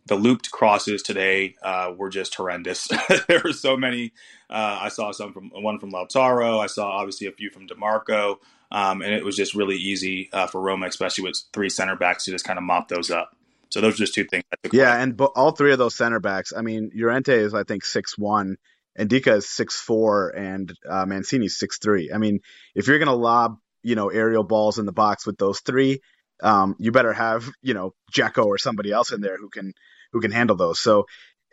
[0.09, 2.89] the looped crosses today uh, were just horrendous.
[3.29, 4.13] there were so many.
[4.51, 6.59] Uh, I saw some from one from Lautaro.
[6.59, 8.39] I saw obviously a few from Dimarco,
[8.73, 12.25] um, and it was just really easy uh, for Roma, especially with three center backs,
[12.25, 13.37] to just kind of mop those up.
[13.71, 14.45] So those are just two things.
[14.73, 15.03] yeah, away.
[15.03, 16.53] and bo- all three of those center backs.
[16.57, 18.57] I mean, Llorente is I think six one,
[18.97, 22.11] and Ndicka is six four, and uh, Mancini's six three.
[22.13, 22.41] I mean,
[22.75, 26.01] if you're gonna lob you know aerial balls in the box with those three,
[26.43, 29.75] um, you better have you know Dzeko or somebody else in there who can
[30.13, 30.81] who can handle those.
[30.81, 31.07] So,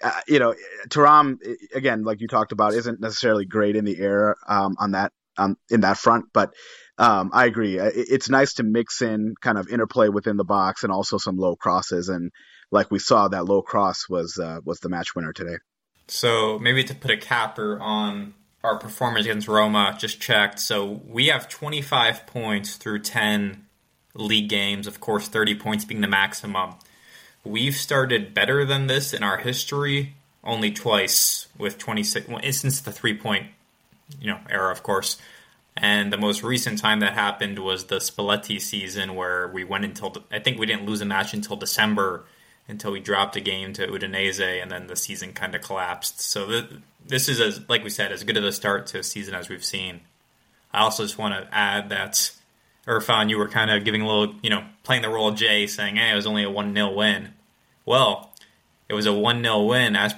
[0.04, 0.56] uh, you know,
[0.89, 1.38] Thuram
[1.74, 5.58] again, like you talked about, isn't necessarily great in the air um, on that um,
[5.70, 6.54] in that front, but
[6.98, 7.78] um, I agree.
[7.78, 11.56] It's nice to mix in kind of interplay within the box and also some low
[11.56, 12.32] crosses, and
[12.72, 15.58] like we saw, that low cross was uh, was the match winner today.
[16.08, 20.60] So maybe to put a capper on our performance against Roma, just checked.
[20.60, 23.65] So we have 25 points through 10
[24.15, 24.88] league games.
[24.88, 26.76] Of course, 30 points being the maximum.
[27.45, 32.91] We've started better than this in our history only twice with 26 well, since the
[32.91, 33.47] three point
[34.19, 35.17] you know era of course
[35.77, 40.15] and the most recent time that happened was the Spalletti season where we went until
[40.31, 42.25] I think we didn't lose a match until December
[42.67, 46.21] until we dropped a game to Udinese and then the season kind of collapsed.
[46.21, 46.69] So th-
[47.05, 49.49] this is as like we said as good of a start to a season as
[49.49, 50.01] we've seen.
[50.73, 52.31] I also just want to add that
[52.88, 55.67] Irfan, you were kind of giving a little, you know, playing the role of Jay,
[55.67, 57.34] saying, hey, it was only a 1 0 win.
[57.86, 58.34] Well,
[58.89, 60.13] it was a 1 0 win as,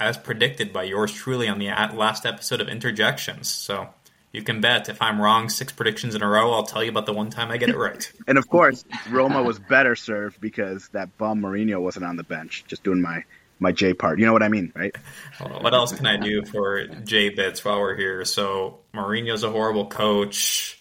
[0.00, 3.48] as predicted by yours truly on the last episode of Interjections.
[3.48, 3.88] So
[4.32, 7.06] you can bet if I'm wrong six predictions in a row, I'll tell you about
[7.06, 8.12] the one time I get it right.
[8.26, 12.64] and of course, Roma was better served because that bum Mourinho wasn't on the bench.
[12.66, 13.24] Just doing my
[13.58, 14.18] my J part.
[14.18, 14.94] You know what I mean, right?
[15.40, 18.24] what else can I do for J bits while we're here?
[18.26, 20.75] So Mourinho's a horrible coach.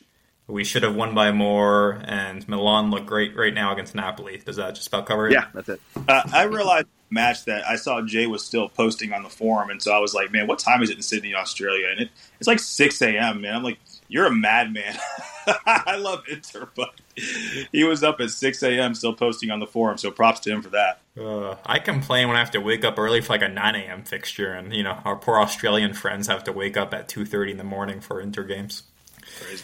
[0.48, 4.38] We should have won by more, and Milan look great right now against Napoli.
[4.38, 5.34] Does that just about cover it?
[5.34, 5.82] Yeah, that's it.
[6.08, 9.82] Uh, I realized match that I saw Jay was still posting on the forum, and
[9.82, 12.48] so I was like, "Man, what time is it in Sydney, Australia?" And it, it's
[12.48, 13.42] like six a.m.
[13.42, 14.98] Man, I'm like, "You're a madman."
[15.66, 16.92] I love Inter, but
[17.72, 18.94] he was up at six a.m.
[18.94, 19.98] still posting on the forum.
[19.98, 21.02] So props to him for that.
[21.20, 24.04] Uh, I complain when I have to wake up early for like a nine a.m.
[24.04, 27.52] fixture, and you know our poor Australian friends have to wake up at two thirty
[27.52, 28.84] in the morning for Inter games.
[29.40, 29.64] Crazy.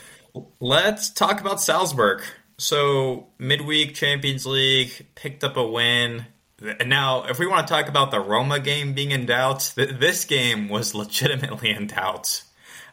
[0.59, 2.23] Let's talk about Salzburg.
[2.57, 6.25] So, midweek Champions League picked up a win.
[6.85, 10.25] Now, if we want to talk about the Roma game being in doubt, th- this
[10.25, 12.43] game was legitimately in doubt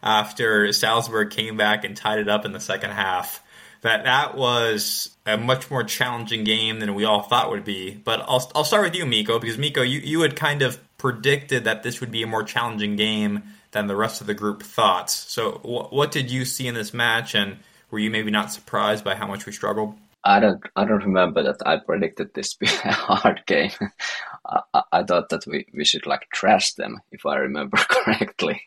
[0.02, 3.42] after Salzburg came back and tied it up in the second half.
[3.82, 7.94] That that was a much more challenging game than we all thought would be.
[7.94, 11.64] But I'll I'll start with you, Miko, because Miko, you, you had kind of predicted
[11.64, 13.42] that this would be a more challenging game
[13.72, 15.10] than the rest of the group thought.
[15.10, 17.58] So, wh- what did you see in this match, and
[17.90, 19.94] were you maybe not surprised by how much we struggled?
[20.24, 23.70] I don't, I don't remember that I predicted this be a hard game.
[24.46, 28.62] I, I thought that we, we should like trash them, if I remember correctly.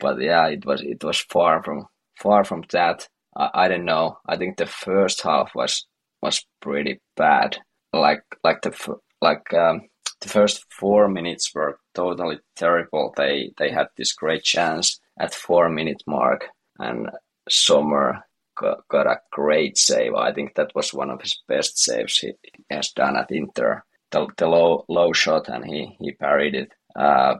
[0.00, 3.08] but yeah, it was it was far from far from that.
[3.36, 4.18] I, I don't know.
[4.26, 5.86] I think the first half was
[6.22, 7.58] was pretty bad.
[7.92, 9.88] Like like the like um,
[10.24, 13.12] the first four minutes were totally terrible.
[13.16, 16.46] They they had this great chance at four minute mark,
[16.78, 17.10] and
[17.48, 18.24] Sommer
[18.56, 20.14] got, got a great save.
[20.14, 22.32] I think that was one of his best saves he
[22.70, 23.84] has done at Inter.
[24.10, 26.72] The, the low low shot, and he he parried it.
[26.96, 27.36] Uh,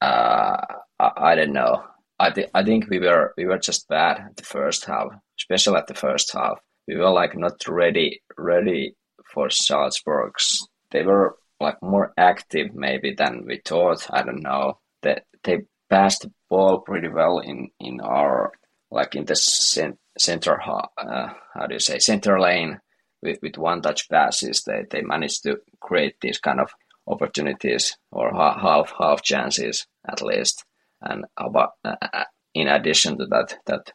[0.00, 0.56] uh,
[0.98, 1.84] I, I don't know.
[2.18, 5.76] I think I think we were we were just bad at the first half, especially
[5.76, 6.58] at the first half.
[6.88, 8.94] We were like not ready ready
[9.34, 10.66] for Salzburg's.
[10.92, 14.06] They were like more active maybe than we thought.
[14.10, 14.78] I don't know.
[15.02, 18.52] That they, they passed the ball pretty well in in our
[18.90, 22.80] like in the cent- center uh, how do you say center lane
[23.22, 24.62] with, with one touch passes.
[24.62, 26.70] They they managed to create these kind of
[27.06, 30.64] opportunities or half half chances at least.
[31.00, 33.92] And about uh, uh, in addition to that that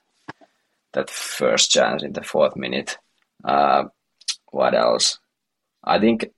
[0.94, 2.98] that first chance in the fourth minute.
[3.44, 3.86] Uh,
[4.52, 5.20] what else?
[5.84, 6.30] I think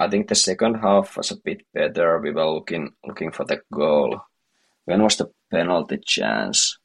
[0.00, 2.18] I think the second half was a bit better.
[2.20, 4.20] We were looking looking for the goal.
[4.84, 6.78] When was the penalty chance?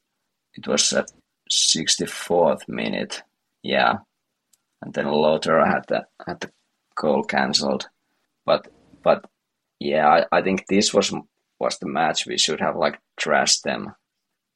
[0.56, 1.12] It was at
[1.52, 3.23] 64th minute.
[3.62, 3.97] Yeah,
[4.82, 6.52] and then Lautaro had the had the
[6.95, 7.88] goal cancelled.
[8.45, 8.67] But
[9.04, 9.26] but
[9.80, 11.13] yeah, I, I think this was
[11.60, 13.93] was the match we should have like trashed them.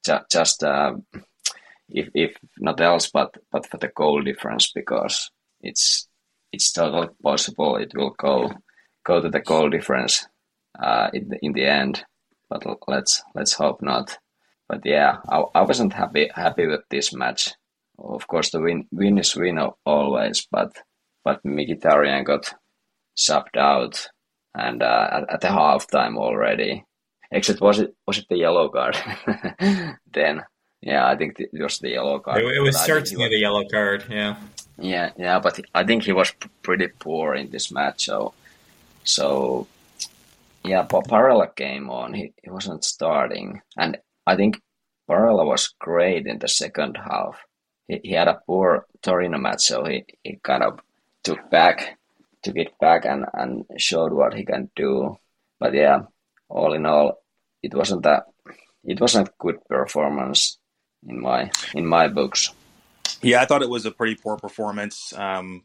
[0.05, 0.95] Just, just uh,
[1.89, 6.07] if if not else, but but for the goal difference because it's
[6.51, 8.51] it's totally possible it will go
[9.05, 10.27] go to the goal difference
[10.79, 12.03] uh, in the in the end.
[12.49, 14.17] But let's let's hope not.
[14.69, 17.53] But yeah, I, I wasn't happy happy with this match.
[17.97, 20.77] Of course, the win win is win always, but
[21.23, 22.53] but Mkhitaryan got
[23.17, 24.07] subbed out,
[24.55, 26.85] and uh, at, at the halftime already.
[27.31, 28.97] Except was it was it the yellow card?
[30.13, 30.43] then
[30.81, 32.41] yeah, I think it was the yellow card.
[32.41, 34.05] It, it was certainly was, the yellow card.
[34.09, 34.35] Yeah.
[34.79, 38.05] Yeah, yeah, but I think he was pretty poor in this match.
[38.05, 38.33] So,
[39.03, 39.67] so
[40.63, 42.13] yeah, but Barella came on.
[42.13, 44.61] He, he wasn't starting, and I think
[45.09, 47.39] Barella was great in the second half.
[47.87, 50.79] He, he had a poor Torino match, so he, he kind of
[51.23, 51.97] took back,
[52.43, 55.17] took it back, and, and showed what he can do.
[55.59, 56.03] But yeah,
[56.49, 57.23] all in all,
[57.63, 58.25] it wasn't that
[58.83, 60.57] it wasn't a good performance
[61.07, 62.51] in my in my books.
[63.21, 65.13] Yeah, I thought it was a pretty poor performance.
[65.17, 65.63] Um,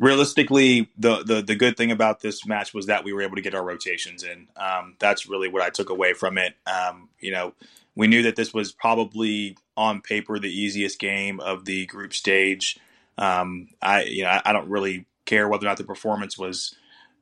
[0.00, 3.42] realistically, the, the the good thing about this match was that we were able to
[3.42, 4.48] get our rotations in.
[4.56, 6.56] Um, that's really what I took away from it.
[6.66, 7.54] Um, you know,
[7.96, 12.78] we knew that this was probably on paper the easiest game of the group stage.
[13.18, 16.74] Um, I you know I don't really care whether or not the performance was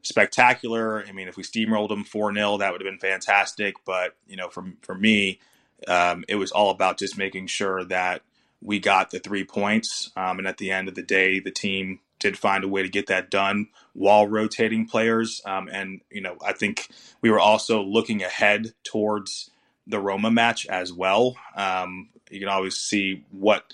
[0.03, 1.05] spectacular.
[1.09, 3.77] I mean, if we steamrolled them four 0 that would have been fantastic.
[3.87, 5.41] But you know, for for me,
[5.89, 8.23] um, it was all about just making sure that
[8.65, 10.11] we got the three points.
[10.17, 12.89] Um, and at the end of the day, the team did find a way to
[12.89, 15.43] get that done while rotating players.
[15.45, 16.89] Um, and, you know, I think
[17.21, 19.51] we were also looking ahead towards
[19.87, 21.37] the Roma match as well.
[21.55, 23.73] Um, you can always see what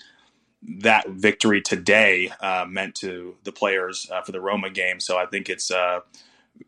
[0.61, 4.99] that victory today uh, meant to the players uh, for the Roma game.
[4.99, 6.01] So I think it's uh,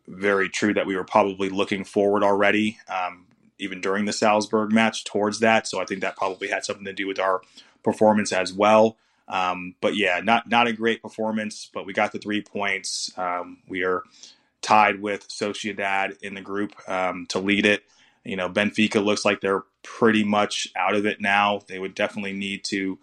[0.08, 3.26] very true that we were probably looking forward already, um,
[3.58, 5.68] even during the Salzburg match, towards that.
[5.68, 7.42] So I think that probably had something to do with our
[7.84, 8.96] performance as well.
[9.28, 13.10] Um, but yeah, not not a great performance, but we got the three points.
[13.16, 14.02] Um, we are
[14.60, 17.84] tied with Sociedad in the group um, to lead it.
[18.24, 21.60] You know, Benfica looks like they're pretty much out of it now.
[21.68, 22.98] They would definitely need to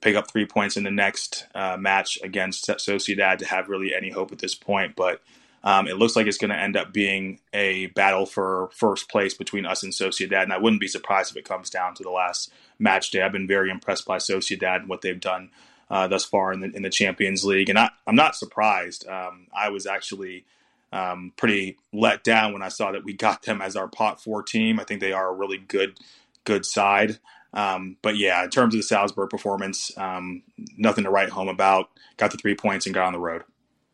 [0.00, 4.10] pick up three points in the next uh, match against Sociedad to have really any
[4.10, 4.96] hope at this point.
[4.96, 5.22] But
[5.62, 9.32] um, it looks like it's going to end up being a battle for first place
[9.32, 12.10] between us and Sociedad, and I wouldn't be surprised if it comes down to the
[12.10, 13.22] last match day.
[13.22, 15.50] I've been very impressed by Sociedad and what they've done
[15.90, 19.06] uh, thus far in the in the Champions League, and I, am not surprised.
[19.06, 20.44] Um, I was actually
[20.92, 24.42] um, pretty let down when I saw that we got them as our pot four
[24.42, 24.80] team.
[24.80, 25.98] I think they are a really good
[26.44, 27.18] good side.
[27.52, 30.42] Um, but yeah, in terms of the Salzburg performance, um,
[30.76, 31.88] nothing to write home about.
[32.16, 33.44] Got the three points and got on the road.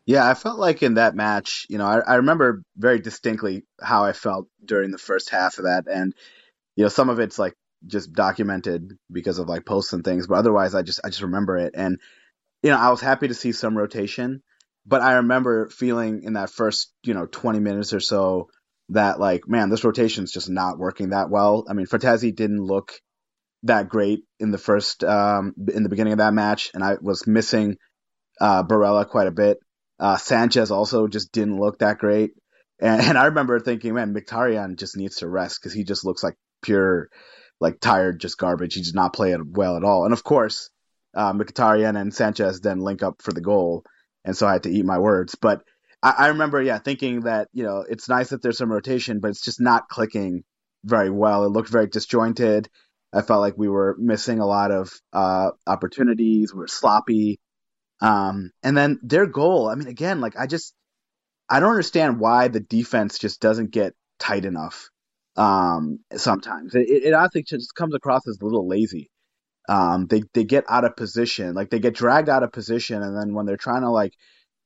[0.07, 4.05] Yeah, I felt like in that match, you know, I, I remember very distinctly how
[4.05, 6.15] I felt during the first half of that, and
[6.77, 7.55] you know, some of it's like
[7.87, 11.57] just documented because of like posts and things, but otherwise, I just I just remember
[11.57, 11.99] it, and
[12.63, 14.43] you know, I was happy to see some rotation,
[14.87, 18.51] but I remember feeling in that first, you know, 20 minutes or so
[18.91, 21.65] that like, man, this rotation is just not working that well.
[21.69, 22.93] I mean, Frattesi didn't look
[23.63, 27.27] that great in the first um, in the beginning of that match, and I was
[27.27, 27.77] missing
[28.41, 29.59] uh, Barella quite a bit.
[29.99, 32.33] Uh, Sanchez also just didn't look that great,
[32.81, 36.23] and, and I remember thinking, man, Mkhitaryan just needs to rest because he just looks
[36.23, 37.09] like pure,
[37.61, 38.75] like tired, just garbage.
[38.75, 40.71] He did not play it well at all, and of course,
[41.15, 43.85] uh, Mkhitaryan and Sanchez then link up for the goal,
[44.25, 45.35] and so I had to eat my words.
[45.35, 45.63] But
[46.03, 49.31] I, I remember, yeah, thinking that you know it's nice that there's some rotation, but
[49.31, 50.45] it's just not clicking
[50.85, 51.45] very well.
[51.45, 52.69] It looked very disjointed
[53.13, 56.55] I felt like we were missing a lot of uh, opportunities.
[56.55, 57.41] We are sloppy.
[58.01, 60.75] Um, and then their goal, I mean, again, like I just,
[61.49, 64.90] I don't understand why the defense just doesn't get tight enough.
[65.37, 69.11] Um, sometimes it, it honestly just comes across as a little lazy.
[69.69, 73.03] Um, they, they get out of position, like they get dragged out of position.
[73.03, 74.13] And then when they're trying to like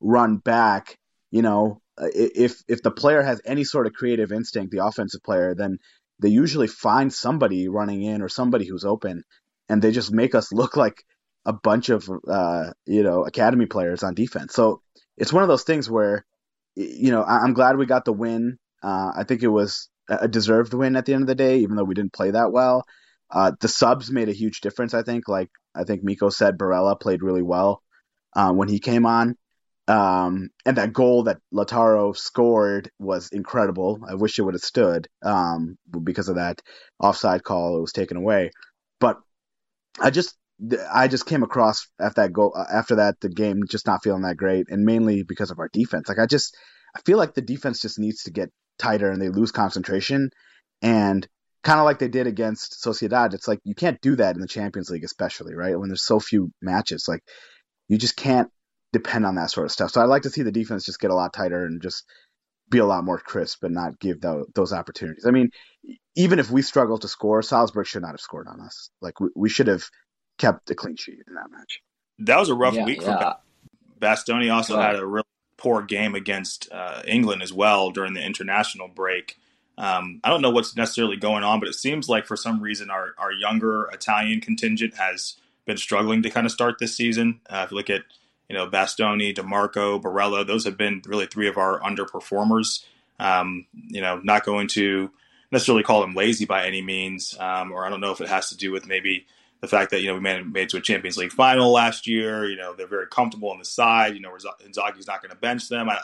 [0.00, 0.96] run back,
[1.30, 5.54] you know, if, if the player has any sort of creative instinct, the offensive player,
[5.54, 5.78] then
[6.20, 9.24] they usually find somebody running in or somebody who's open,
[9.68, 11.04] and they just make us look like
[11.44, 14.54] a bunch of uh, you know academy players on defense.
[14.54, 14.80] So
[15.16, 16.24] it's one of those things where
[16.74, 18.58] you know I'm glad we got the win.
[18.82, 21.76] Uh, I think it was a deserved win at the end of the day, even
[21.76, 22.84] though we didn't play that well.
[23.30, 24.94] Uh, the subs made a huge difference.
[24.94, 27.82] I think, like I think Miko said, Barella played really well
[28.34, 29.36] uh, when he came on.
[29.86, 34.00] Um, and that goal that Lautaro scored was incredible.
[34.08, 36.62] I wish it would have stood um, because of that
[36.98, 37.76] offside call.
[37.76, 38.50] It was taken away.
[38.98, 39.18] But
[40.00, 40.36] I just
[40.90, 44.36] I just came across after that goal after that the game just not feeling that
[44.36, 46.08] great, and mainly because of our defense.
[46.08, 46.56] Like I just
[46.96, 50.30] I feel like the defense just needs to get tighter, and they lose concentration,
[50.82, 51.26] and
[51.62, 53.34] kind of like they did against Sociedad.
[53.34, 56.20] It's like you can't do that in the Champions League, especially right when there's so
[56.20, 57.06] few matches.
[57.08, 57.22] Like
[57.88, 58.50] you just can't
[58.92, 59.90] depend on that sort of stuff.
[59.90, 62.04] So I'd like to see the defense just get a lot tighter and just
[62.70, 65.26] be a lot more crisp and not give the, those opportunities.
[65.26, 65.50] I mean,
[66.16, 68.90] even if we struggle to score, Salzburg should not have scored on us.
[69.02, 69.84] Like we, we should have
[70.38, 71.80] kept a clean sheet in that match.
[72.20, 73.18] That was a rough yeah, week yeah.
[73.18, 73.36] for
[74.00, 74.52] Bastoni.
[74.54, 75.24] Also had a really
[75.56, 79.38] poor game against uh, England as well during the international break.
[79.76, 82.90] Um, I don't know what's necessarily going on, but it seems like for some reason
[82.90, 87.40] our, our younger Italian contingent has been struggling to kind of start this season.
[87.48, 88.02] Uh, if you look at
[88.48, 92.84] you know, Bastoni, Dimarco, Barella, those have been really three of our underperformers.
[93.18, 95.10] Um, you know, not going to
[95.50, 98.50] necessarily call them lazy by any means, um, or I don't know if it has
[98.50, 99.26] to do with maybe
[99.64, 102.46] the fact that you know we made, made to a Champions League final last year.
[102.48, 104.14] You know, they're very comfortable on the side.
[104.14, 105.88] You know, Inzaghi's not going to bench them.
[105.88, 105.98] I,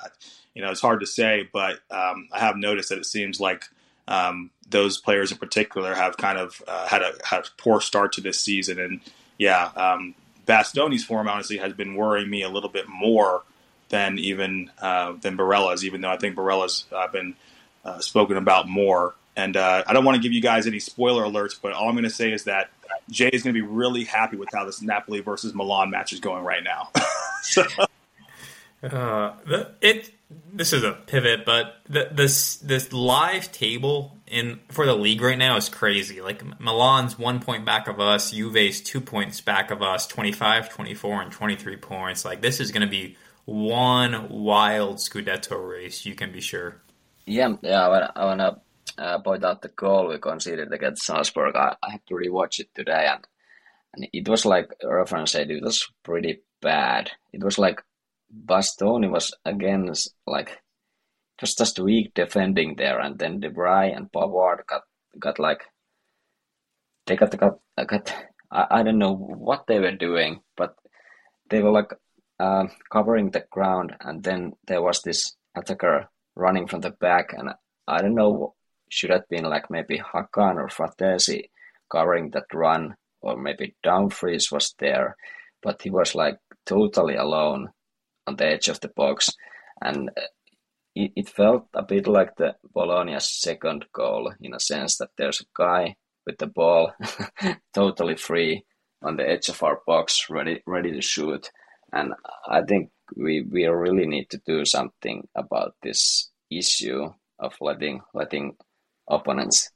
[0.55, 3.69] you know, it's hard to say, but um, I have noticed that it seems like
[4.09, 8.15] um, those players in particular have kind of uh, had a had a poor start
[8.15, 9.01] to this season, and
[9.39, 10.15] yeah, um,
[10.47, 13.43] Bastoni's form honestly has been worrying me a little bit more
[13.91, 17.37] than even uh, than Barella's, even though I think Barella's uh, been
[17.85, 19.15] uh, spoken about more.
[19.41, 21.95] And uh, I don't want to give you guys any spoiler alerts, but all I'm
[21.95, 22.71] going to say is that
[23.11, 26.21] Jay is going to be really happy with how this Napoli versus Milan match is
[26.21, 26.91] going right now.
[27.43, 27.65] so.
[28.83, 29.35] Uh,
[29.81, 30.11] it
[30.53, 35.37] this is a pivot, but the, this this live table in for the league right
[35.39, 36.21] now is crazy.
[36.21, 41.23] Like Milan's one point back of us, Juve's two points back of us, 25, 24,
[41.23, 42.25] and 23 points.
[42.25, 46.81] Like this is going to be one wild Scudetto race, you can be sure.
[47.27, 48.61] Yeah, yeah, I want to
[49.01, 51.57] uh, point out the goal we conceded against Salzburg.
[51.57, 53.27] I, I had to rewatch it today, and
[53.95, 57.11] and it was like Irfan said, it was pretty bad.
[57.33, 57.83] It was like
[58.33, 64.13] Bastoni was against like it was just weak defending there, and then De Vrij and
[64.13, 64.83] Pavard got
[65.19, 65.63] got like
[67.07, 68.15] they got got got
[68.51, 70.75] I, I don't know what they were doing, but
[71.49, 71.93] they were like
[72.39, 77.51] uh, covering the ground, and then there was this attacker running from the back, and
[77.89, 78.55] I don't know
[78.91, 81.45] should have been like maybe Hakan or Frattesi
[81.91, 85.17] covering that run, or maybe Dumfries was there,
[85.63, 87.71] but he was like totally alone
[88.27, 89.31] on the edge of the box,
[89.81, 90.23] and uh,
[90.95, 95.41] it, it felt a bit like the Bologna's second goal in a sense that there's
[95.41, 95.95] a guy
[96.27, 96.93] with the ball
[97.75, 98.65] totally free
[99.03, 101.51] on the edge of our box, ready ready to shoot.
[101.93, 102.13] And
[102.49, 108.57] I think we we really need to do something about this issue of letting letting
[109.11, 109.71] opponents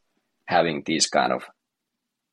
[0.46, 1.44] having these kind of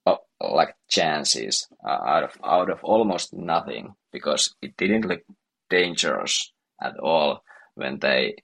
[0.06, 5.22] uh, like chances uh, out of out of almost nothing because it didn't look
[5.70, 7.44] dangerous at all
[7.76, 8.36] when they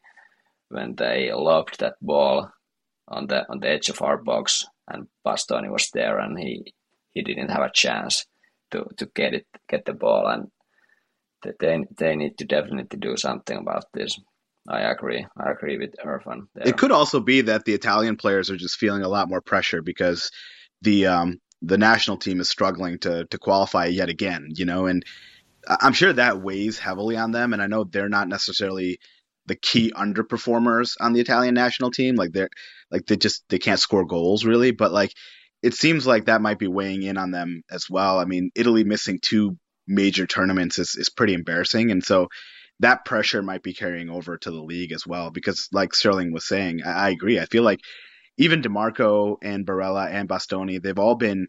[0.70, 2.52] when they lobbed that ball
[3.08, 6.74] on the on the edge of our box and Bastoni was there and he
[7.12, 8.26] he didn't have a chance
[8.72, 10.52] to, to get it get the ball and
[11.60, 14.20] they they need to definitely do something about this.
[14.68, 15.26] I agree.
[15.38, 16.48] I agree with Irfan.
[16.56, 19.82] It could also be that the Italian players are just feeling a lot more pressure
[19.82, 20.30] because
[20.82, 24.50] the um, the national team is struggling to to qualify yet again.
[24.56, 25.06] You know, and
[25.68, 27.54] I'm sure that weighs heavily on them.
[27.54, 29.00] And I know they're not necessarily
[29.46, 32.16] the key underperformers on the Italian national team.
[32.16, 32.50] Like they're
[32.92, 35.14] like they just they can't score goals really, but like
[35.64, 38.20] it seems like that might be weighing in on them as well.
[38.20, 39.58] I mean, Italy missing two
[39.88, 42.28] major tournaments is is pretty embarrassing, and so
[42.80, 45.32] that pressure might be carrying over to the league as well.
[45.32, 47.40] Because like Sterling was saying, I, I agree.
[47.40, 47.80] I feel like
[48.38, 51.48] even Dimarco and Barella and Bastoni, they've all been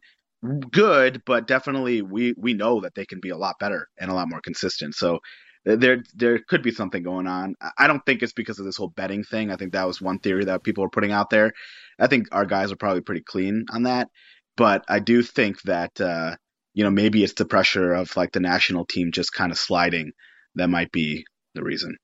[0.70, 4.14] good, but definitely we we know that they can be a lot better and a
[4.14, 4.94] lot more consistent.
[4.94, 5.18] So
[5.64, 7.54] there there could be something going on.
[7.76, 9.50] I don't think it's because of this whole betting thing.
[9.50, 11.52] I think that was one theory that people were putting out there.
[11.98, 14.08] I think our guys are probably pretty clean on that,
[14.56, 16.36] but I do think that uh,
[16.74, 20.12] you know maybe it's the pressure of like the national team just kind of sliding
[20.58, 21.96] that might be the reason.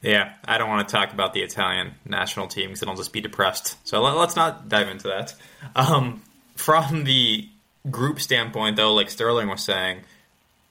[0.00, 3.20] Yeah, I don't want to talk about the Italian national team because I'll just be
[3.20, 3.76] depressed.
[3.86, 5.34] So let, us not dive into that.
[5.74, 6.22] Um,
[6.54, 7.48] from the
[7.90, 10.02] group standpoint, though, like Sterling was saying,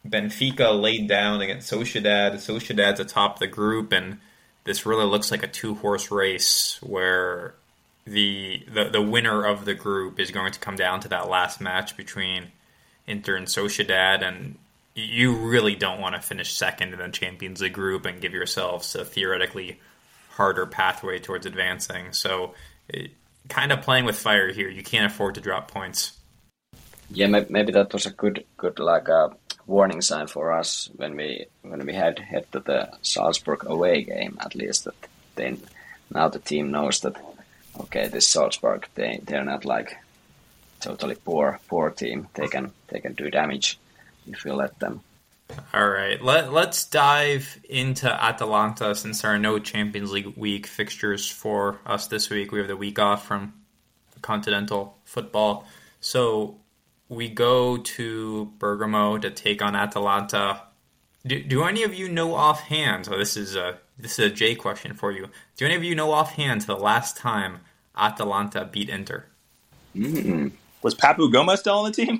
[0.07, 2.35] Benfica laid down against Sociedad.
[2.35, 4.19] Sociedad's atop the group, and
[4.63, 7.53] this really looks like a two horse race where
[8.05, 11.59] the, the the winner of the group is going to come down to that last
[11.59, 12.51] match between
[13.05, 14.57] Inter and Sociedad, and
[14.97, 18.95] you really don't want to finish second in the Champions League group and give yourselves
[18.95, 19.79] a theoretically
[20.31, 22.13] harder pathway towards advancing.
[22.13, 22.55] So,
[22.89, 23.11] it,
[23.47, 24.69] kind of playing with fire here.
[24.69, 26.13] You can't afford to drop points.
[27.11, 29.33] Yeah, maybe that was a good, good like a uh,
[29.67, 34.37] warning sign for us when we when we had head to the Salzburg away game.
[34.41, 34.95] At least that
[35.35, 35.61] then
[36.09, 37.15] now the team knows that
[37.81, 39.95] okay, this Salzburg they they're not like
[40.81, 42.27] totally poor poor team.
[42.33, 43.77] They can they can do damage
[44.27, 45.01] if you let them.
[45.73, 51.29] All right, let let's dive into Atalanta since there are no Champions League week fixtures
[51.29, 52.51] for us this week.
[52.51, 53.53] We have the week off from
[54.21, 55.65] continental football,
[56.01, 56.57] so
[57.07, 60.63] we go to Bergamo to take on Atalanta.
[61.25, 63.05] Do, do any of you know offhand?
[63.05, 65.29] So this is a this is a J question for you.
[65.55, 67.59] Do any of you know offhand the last time
[67.95, 69.25] Atalanta beat Inter?
[69.95, 70.49] Mm-hmm.
[70.81, 72.19] Was Papu Gomez still on the team?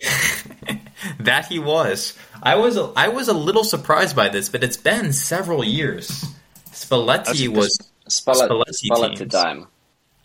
[1.20, 2.16] that he was.
[2.42, 6.24] I was a, I was a little surprised by this, but it's been several years.
[6.72, 7.78] Spalletti was
[8.08, 9.66] Spalletti, Spalletti time.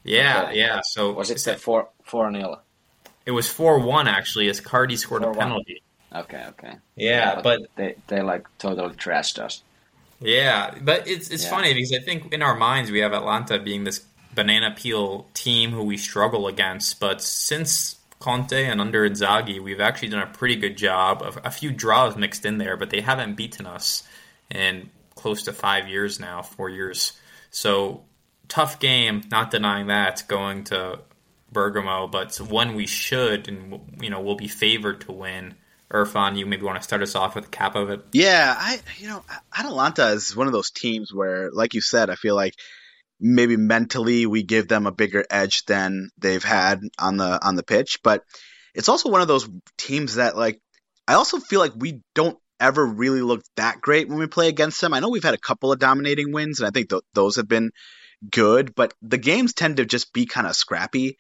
[0.03, 0.59] Yeah, okay.
[0.59, 0.81] yeah.
[0.83, 2.61] So was it the four four nil?
[3.25, 5.31] It was four one actually, Icardi scored 4-1.
[5.31, 5.81] a penalty.
[6.13, 6.75] Okay, okay.
[6.95, 9.63] Yeah, yeah but, but, they they like totally trashed us.
[10.19, 11.49] Yeah, but it's it's yeah.
[11.49, 15.71] funny because I think in our minds we have Atalanta being this banana peel team
[15.71, 20.55] who we struggle against, but since Conte and under Inzaghi, we've actually done a pretty
[20.55, 24.01] good job of a few draws mixed in there, but they haven't beaten us
[24.49, 27.13] in close to five years now, four years.
[27.51, 28.03] So
[28.47, 31.01] tough game, not denying that, going to
[31.51, 35.53] Bergamo, but one we should and you know will be favored to win.
[35.91, 38.01] Irfan, you maybe want to start us off with a cap of it.
[38.11, 39.23] Yeah, I you know
[39.55, 42.55] Atalanta is one of those teams where, like you said, I feel like
[43.19, 47.63] maybe mentally we give them a bigger edge than they've had on the on the
[47.63, 48.23] pitch but
[48.73, 50.59] it's also one of those teams that like
[51.07, 54.81] I also feel like we don't ever really look that great when we play against
[54.81, 54.93] them.
[54.93, 57.47] I know we've had a couple of dominating wins and I think th- those have
[57.47, 57.71] been
[58.29, 61.17] good, but the games tend to just be kind of scrappy.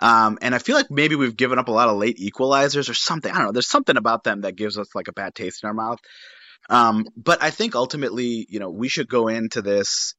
[0.00, 2.94] Um, and I feel like maybe we've given up a lot of late equalizers or
[2.94, 3.30] something.
[3.30, 3.52] I don't know.
[3.52, 6.00] There's something about them that gives us like a bad taste in our mouth.
[6.68, 10.14] Um, but I think ultimately, you know, we should go into this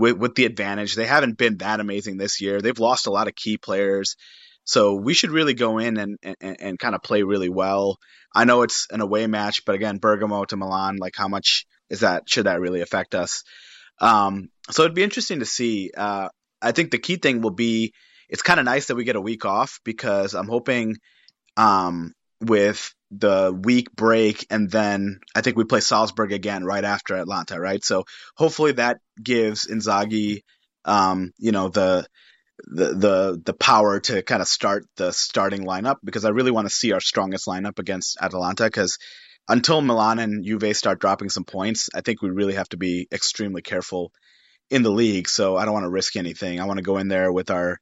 [0.00, 0.94] with, with the advantage.
[0.94, 2.60] They haven't been that amazing this year.
[2.60, 4.16] They've lost a lot of key players.
[4.64, 7.98] So we should really go in and, and, and kind of play really well.
[8.34, 12.00] I know it's an away match, but again, Bergamo to Milan, like how much is
[12.00, 12.28] that?
[12.28, 13.44] Should that really affect us?
[14.00, 15.90] Um, so it'd be interesting to see.
[15.94, 16.28] Uh,
[16.62, 17.92] I think the key thing will be
[18.28, 20.96] it's kind of nice that we get a week off because I'm hoping
[21.56, 27.16] um, with the week break and then I think we play Salzburg again right after
[27.16, 27.84] Atalanta, right?
[27.84, 28.04] So
[28.36, 30.42] hopefully that gives Inzaghi,
[30.84, 32.06] um, you know, the
[32.66, 36.68] the the the power to kind of start the starting lineup because I really want
[36.68, 38.98] to see our strongest lineup against Atalanta because
[39.48, 43.08] until Milan and Juve start dropping some points, I think we really have to be
[43.10, 44.12] extremely careful
[44.70, 45.28] in the league.
[45.28, 46.60] So I don't want to risk anything.
[46.60, 47.80] I want to go in there with our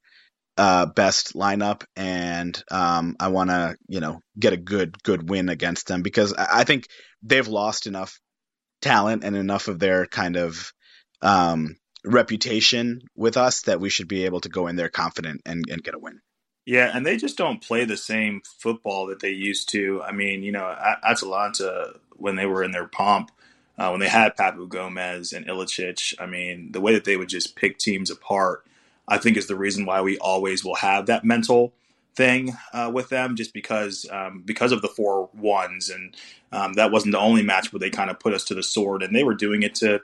[0.58, 5.48] uh, best lineup, and um, I want to you know get a good good win
[5.48, 6.86] against them because I, I think
[7.22, 8.18] they've lost enough
[8.82, 10.72] talent and enough of their kind of
[11.22, 15.64] um, reputation with us that we should be able to go in there confident and,
[15.68, 16.20] and get a win.
[16.64, 20.02] Yeah, and they just don't play the same football that they used to.
[20.02, 20.66] I mean, you know,
[21.02, 23.30] Atalanta when they were in their pomp,
[23.78, 27.28] uh, when they had Papu Gomez and Ilicic, I mean, the way that they would
[27.28, 28.66] just pick teams apart,
[29.08, 31.72] I think is the reason why we always will have that mental
[32.14, 36.16] thing uh, with them, just because um, because of the four ones, and
[36.52, 39.02] um, that wasn't the only match where they kind of put us to the sword,
[39.02, 40.00] and they were doing it to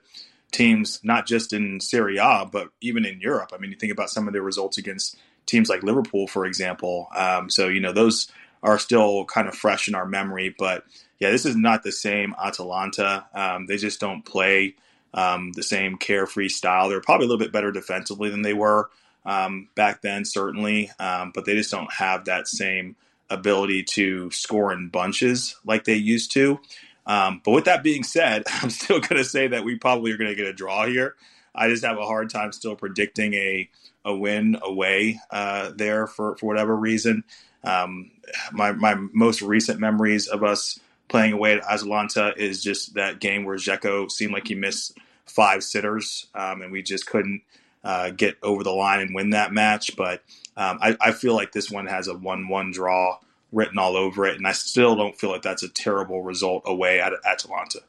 [0.53, 3.51] teams not just in Serie A but even in Europe.
[3.53, 7.09] I mean, you think about some of their results against teams like Liverpool, for example.
[7.15, 8.31] Um, so you know those
[8.63, 10.85] are still kind of fresh in our memory, but
[11.19, 13.27] yeah, this is not the same Atalanta.
[13.35, 14.77] Um, they just don't play
[15.15, 16.89] um, the same carefree style.
[16.89, 18.91] They're probably a little bit better defensively than they were
[19.25, 22.97] um, back then, certainly, um, but they just don't have that same
[23.31, 26.61] ability to score in bunches like they used to.
[27.07, 30.17] Um, but with that being said, I'm still going to say that we probably are
[30.17, 31.15] going to get a draw here.
[31.55, 33.71] I just have a hard time still predicting a
[34.05, 37.25] a win away uh, there for, for whatever reason.
[37.63, 38.11] Um,
[38.53, 40.79] my my most recent memories of us
[41.15, 45.63] playing away at Atalanta is just that game where Dzeko seemed like he missed five
[45.63, 47.43] sitters, um, and we just couldn't
[47.85, 49.97] uh, get over the line and win that match.
[49.97, 50.25] But
[50.57, 53.19] um, I, I, feel like this one has a one-one draw
[53.53, 57.01] written all over it, and I still don't feel like that's a terrible result away
[57.01, 57.83] at Atalanta.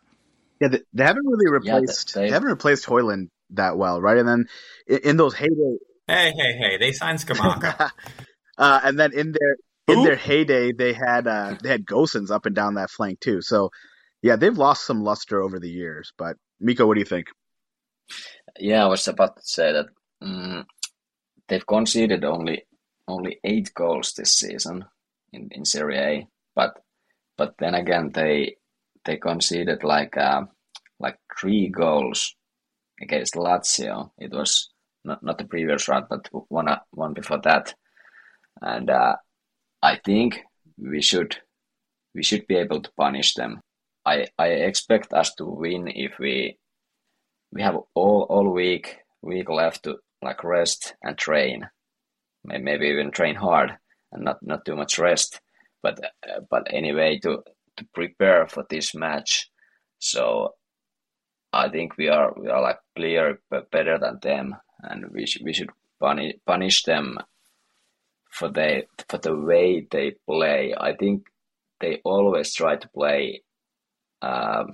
[0.61, 2.15] Yeah, they, they haven't really replaced.
[2.15, 4.19] Yeah, they, they, haven't replaced Højlund that well, right?
[4.19, 4.45] And then
[4.85, 5.77] in, in those heyday.
[6.07, 6.77] Hey, hey, hey!
[6.77, 7.89] They signed Scamacca.
[8.59, 9.55] uh, and then in their
[9.87, 13.41] in their heyday, they had uh, they had Gosens up and down that flank too.
[13.41, 13.69] So
[14.21, 16.11] yeah, they've lost some luster over the years.
[16.17, 17.27] But Miko, what do you think?
[18.59, 19.85] Yeah, I was about to say that
[20.21, 20.65] um,
[21.47, 22.63] they've conceded only
[23.07, 24.85] only eight goals this season
[25.31, 26.79] in, in Serie A, but
[27.37, 28.55] but then again they
[29.03, 30.43] they conceded like uh,
[30.99, 32.35] like three goals
[33.01, 34.11] against Lazio.
[34.17, 34.71] It was
[35.03, 37.75] not, not the previous round, but one uh, one before that,
[38.61, 39.15] and uh,
[39.85, 40.41] I think
[40.79, 41.37] we should
[42.15, 43.61] we should be able to punish them.
[44.03, 46.57] I I expect us to win if we
[47.51, 51.69] we have all all week week left to like rest and train,
[52.43, 53.77] maybe even train hard
[54.11, 55.39] and not not too much rest.
[55.83, 57.43] But uh, but anyway, to
[57.77, 59.51] to prepare for this match,
[59.99, 60.55] so
[61.53, 63.39] I think we are we are like clear
[63.71, 65.69] better than them, and we we should
[65.99, 67.19] punish punish them
[68.35, 70.73] for the for the way they play.
[70.77, 71.27] I think
[71.79, 73.43] they always try to play
[74.21, 74.65] uh,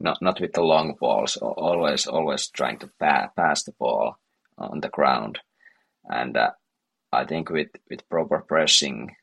[0.00, 4.16] not not with the long balls, always always trying to pa- pass the ball
[4.56, 5.38] on the ground,
[6.04, 6.50] and uh,
[7.12, 9.14] I think with with proper pressing,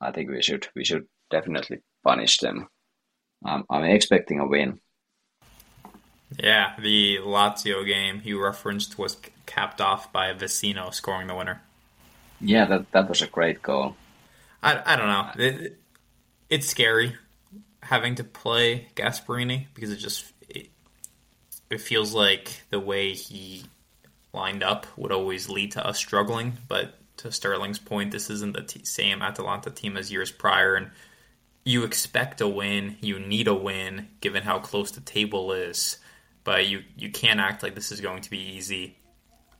[0.00, 2.68] I think we should we should definitely punish them.
[3.44, 4.80] Um, I'm expecting a win.
[6.38, 9.16] Yeah, the Lazio game you referenced was
[9.46, 11.62] capped off by Vecino scoring the winner.
[12.40, 13.96] Yeah, that that was a great goal.
[14.62, 15.30] I, I don't know.
[15.44, 15.78] It,
[16.48, 17.14] it's scary
[17.82, 20.68] having to play Gasperini because it just it,
[21.70, 23.64] it feels like the way he
[24.32, 26.58] lined up would always lead to us struggling.
[26.68, 30.90] But to Sterling's point, this isn't the t- same Atalanta team as years prior, and
[31.64, 35.98] you expect a win, you need a win given how close the table is,
[36.44, 38.97] but you you can't act like this is going to be easy.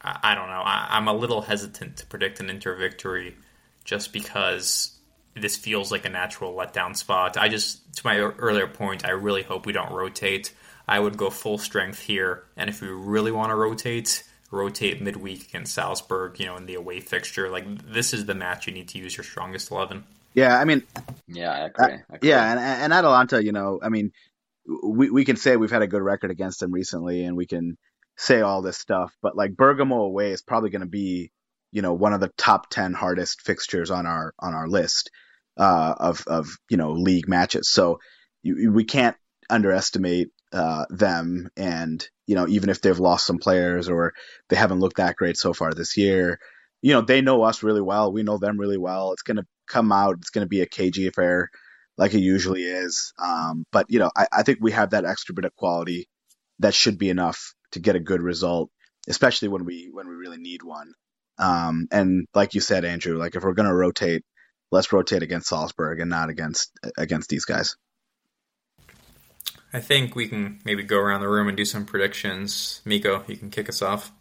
[0.03, 0.62] I, I don't know.
[0.64, 3.36] I, I'm a little hesitant to predict an Inter victory
[3.84, 4.99] just because
[5.34, 7.36] this feels like a natural letdown spot.
[7.36, 10.53] I just, to my earlier point, I really hope we don't rotate.
[10.86, 15.49] I would go full strength here, and if we really want to rotate, rotate midweek
[15.49, 17.51] against Salzburg, you know, in the away fixture.
[17.51, 20.05] Like this is the match you need to use your strongest eleven.
[20.32, 20.82] Yeah, I mean,
[21.26, 21.84] yeah, I agree.
[21.84, 22.30] Uh, I agree.
[22.30, 24.12] yeah, and and Atalanta, you know, I mean,
[24.82, 27.76] we we can say we've had a good record against them recently, and we can
[28.19, 31.31] say all this stuff, but like Bergamo away is probably going to be,
[31.73, 35.11] you know, one of the top ten hardest fixtures on our on our list
[35.57, 37.71] uh, of of you know league matches.
[37.71, 38.01] So
[38.43, 39.16] you, we can't
[39.49, 44.12] underestimate uh, them, and you know, even if they've lost some players or
[44.49, 46.41] they haven't looked that great so far this year,
[46.83, 48.12] you know, they know us really well.
[48.12, 49.12] We know them really well.
[49.12, 50.16] It's going to come out.
[50.21, 51.51] It's going to be a cagey affair
[51.97, 53.12] like it usually is.
[53.19, 56.09] Um, but you know, I, I think we have that extra bit of quality
[56.61, 58.71] that should be enough to get a good result,
[59.09, 60.93] especially when we when we really need one.
[61.39, 64.25] Um, and like you said, Andrew, like if we're going to rotate,
[64.73, 67.77] let's rotate against Salzburg and not against against these guys.
[69.73, 72.81] I think we can maybe go around the room and do some predictions.
[72.85, 74.12] Miko, you can kick us off.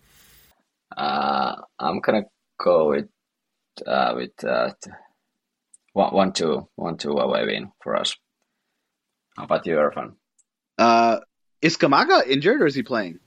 [0.96, 2.24] Uh, I'm gonna
[2.60, 3.08] go with
[3.86, 4.74] uh, with uh,
[5.94, 8.16] one, one two one two away win for us.
[9.38, 10.14] How about you, Irfan?
[10.78, 11.20] Uh,
[11.62, 13.20] is Scamacca injured or is he playing?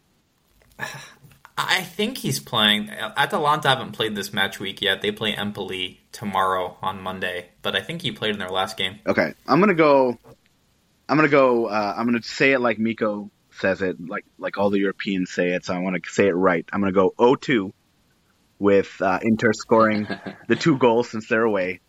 [1.57, 2.91] I think he's playing.
[2.91, 5.03] Atalanta haven't played this match week yet.
[5.03, 8.99] They play Empoli tomorrow on Monday, but I think he played in their last game.
[9.07, 10.19] Okay, I'm gonna go.
[11.09, 11.67] I'm gonna go.
[11.67, 15.51] Uh, I'm gonna say it like Miko says it, like like all the Europeans say
[15.51, 15.65] it.
[15.65, 16.67] So I want to say it right.
[16.73, 17.73] I'm gonna go 0-2
[18.59, 20.09] with uh, Inter scoring
[20.49, 21.81] the two goals since they're away,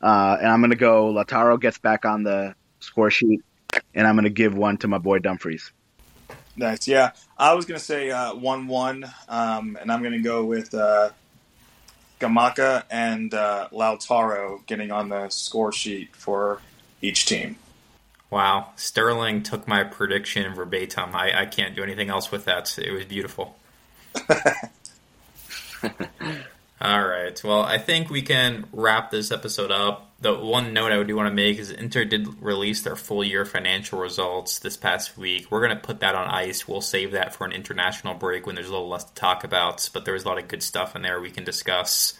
[0.00, 1.12] uh, and I'm gonna go.
[1.12, 3.40] Lautaro gets back on the score sheet,
[3.94, 5.72] and I'm gonna give one to my boy Dumfries.
[6.56, 6.86] Nice.
[6.88, 11.10] Yeah, I was gonna say uh, one-one, um, and I'm gonna go with uh,
[12.20, 16.60] Scamacca and uh, Lautaro getting on the score sheet for
[17.00, 17.56] each team.
[18.30, 21.14] Wow, Sterling took my prediction verbatim.
[21.14, 22.78] I, I can't do anything else with that.
[22.78, 23.56] It was beautiful.
[26.80, 27.38] All right.
[27.44, 30.06] Well, I think we can wrap this episode up.
[30.20, 33.44] The one note I do want to make is Inter did release their full year
[33.44, 35.50] financial results this past week.
[35.50, 36.66] We're going to put that on ice.
[36.66, 39.88] We'll save that for an international break when there's a little less to talk about,
[39.92, 42.14] but there was a lot of good stuff in there we can discuss.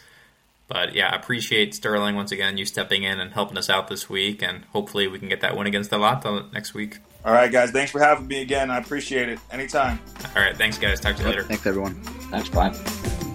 [0.67, 4.09] But yeah, I appreciate Sterling once again you stepping in and helping us out this
[4.09, 6.99] week, and hopefully we can get that win against the Atalanta next week.
[7.25, 7.71] All right, guys.
[7.71, 8.71] Thanks for having me again.
[8.71, 9.39] I appreciate it.
[9.51, 9.99] Anytime.
[10.35, 10.55] All right.
[10.55, 10.99] Thanks, guys.
[10.99, 11.43] Talk to you later.
[11.43, 11.95] Thanks, everyone.
[12.31, 12.49] Thanks.
[12.49, 13.30] Bye.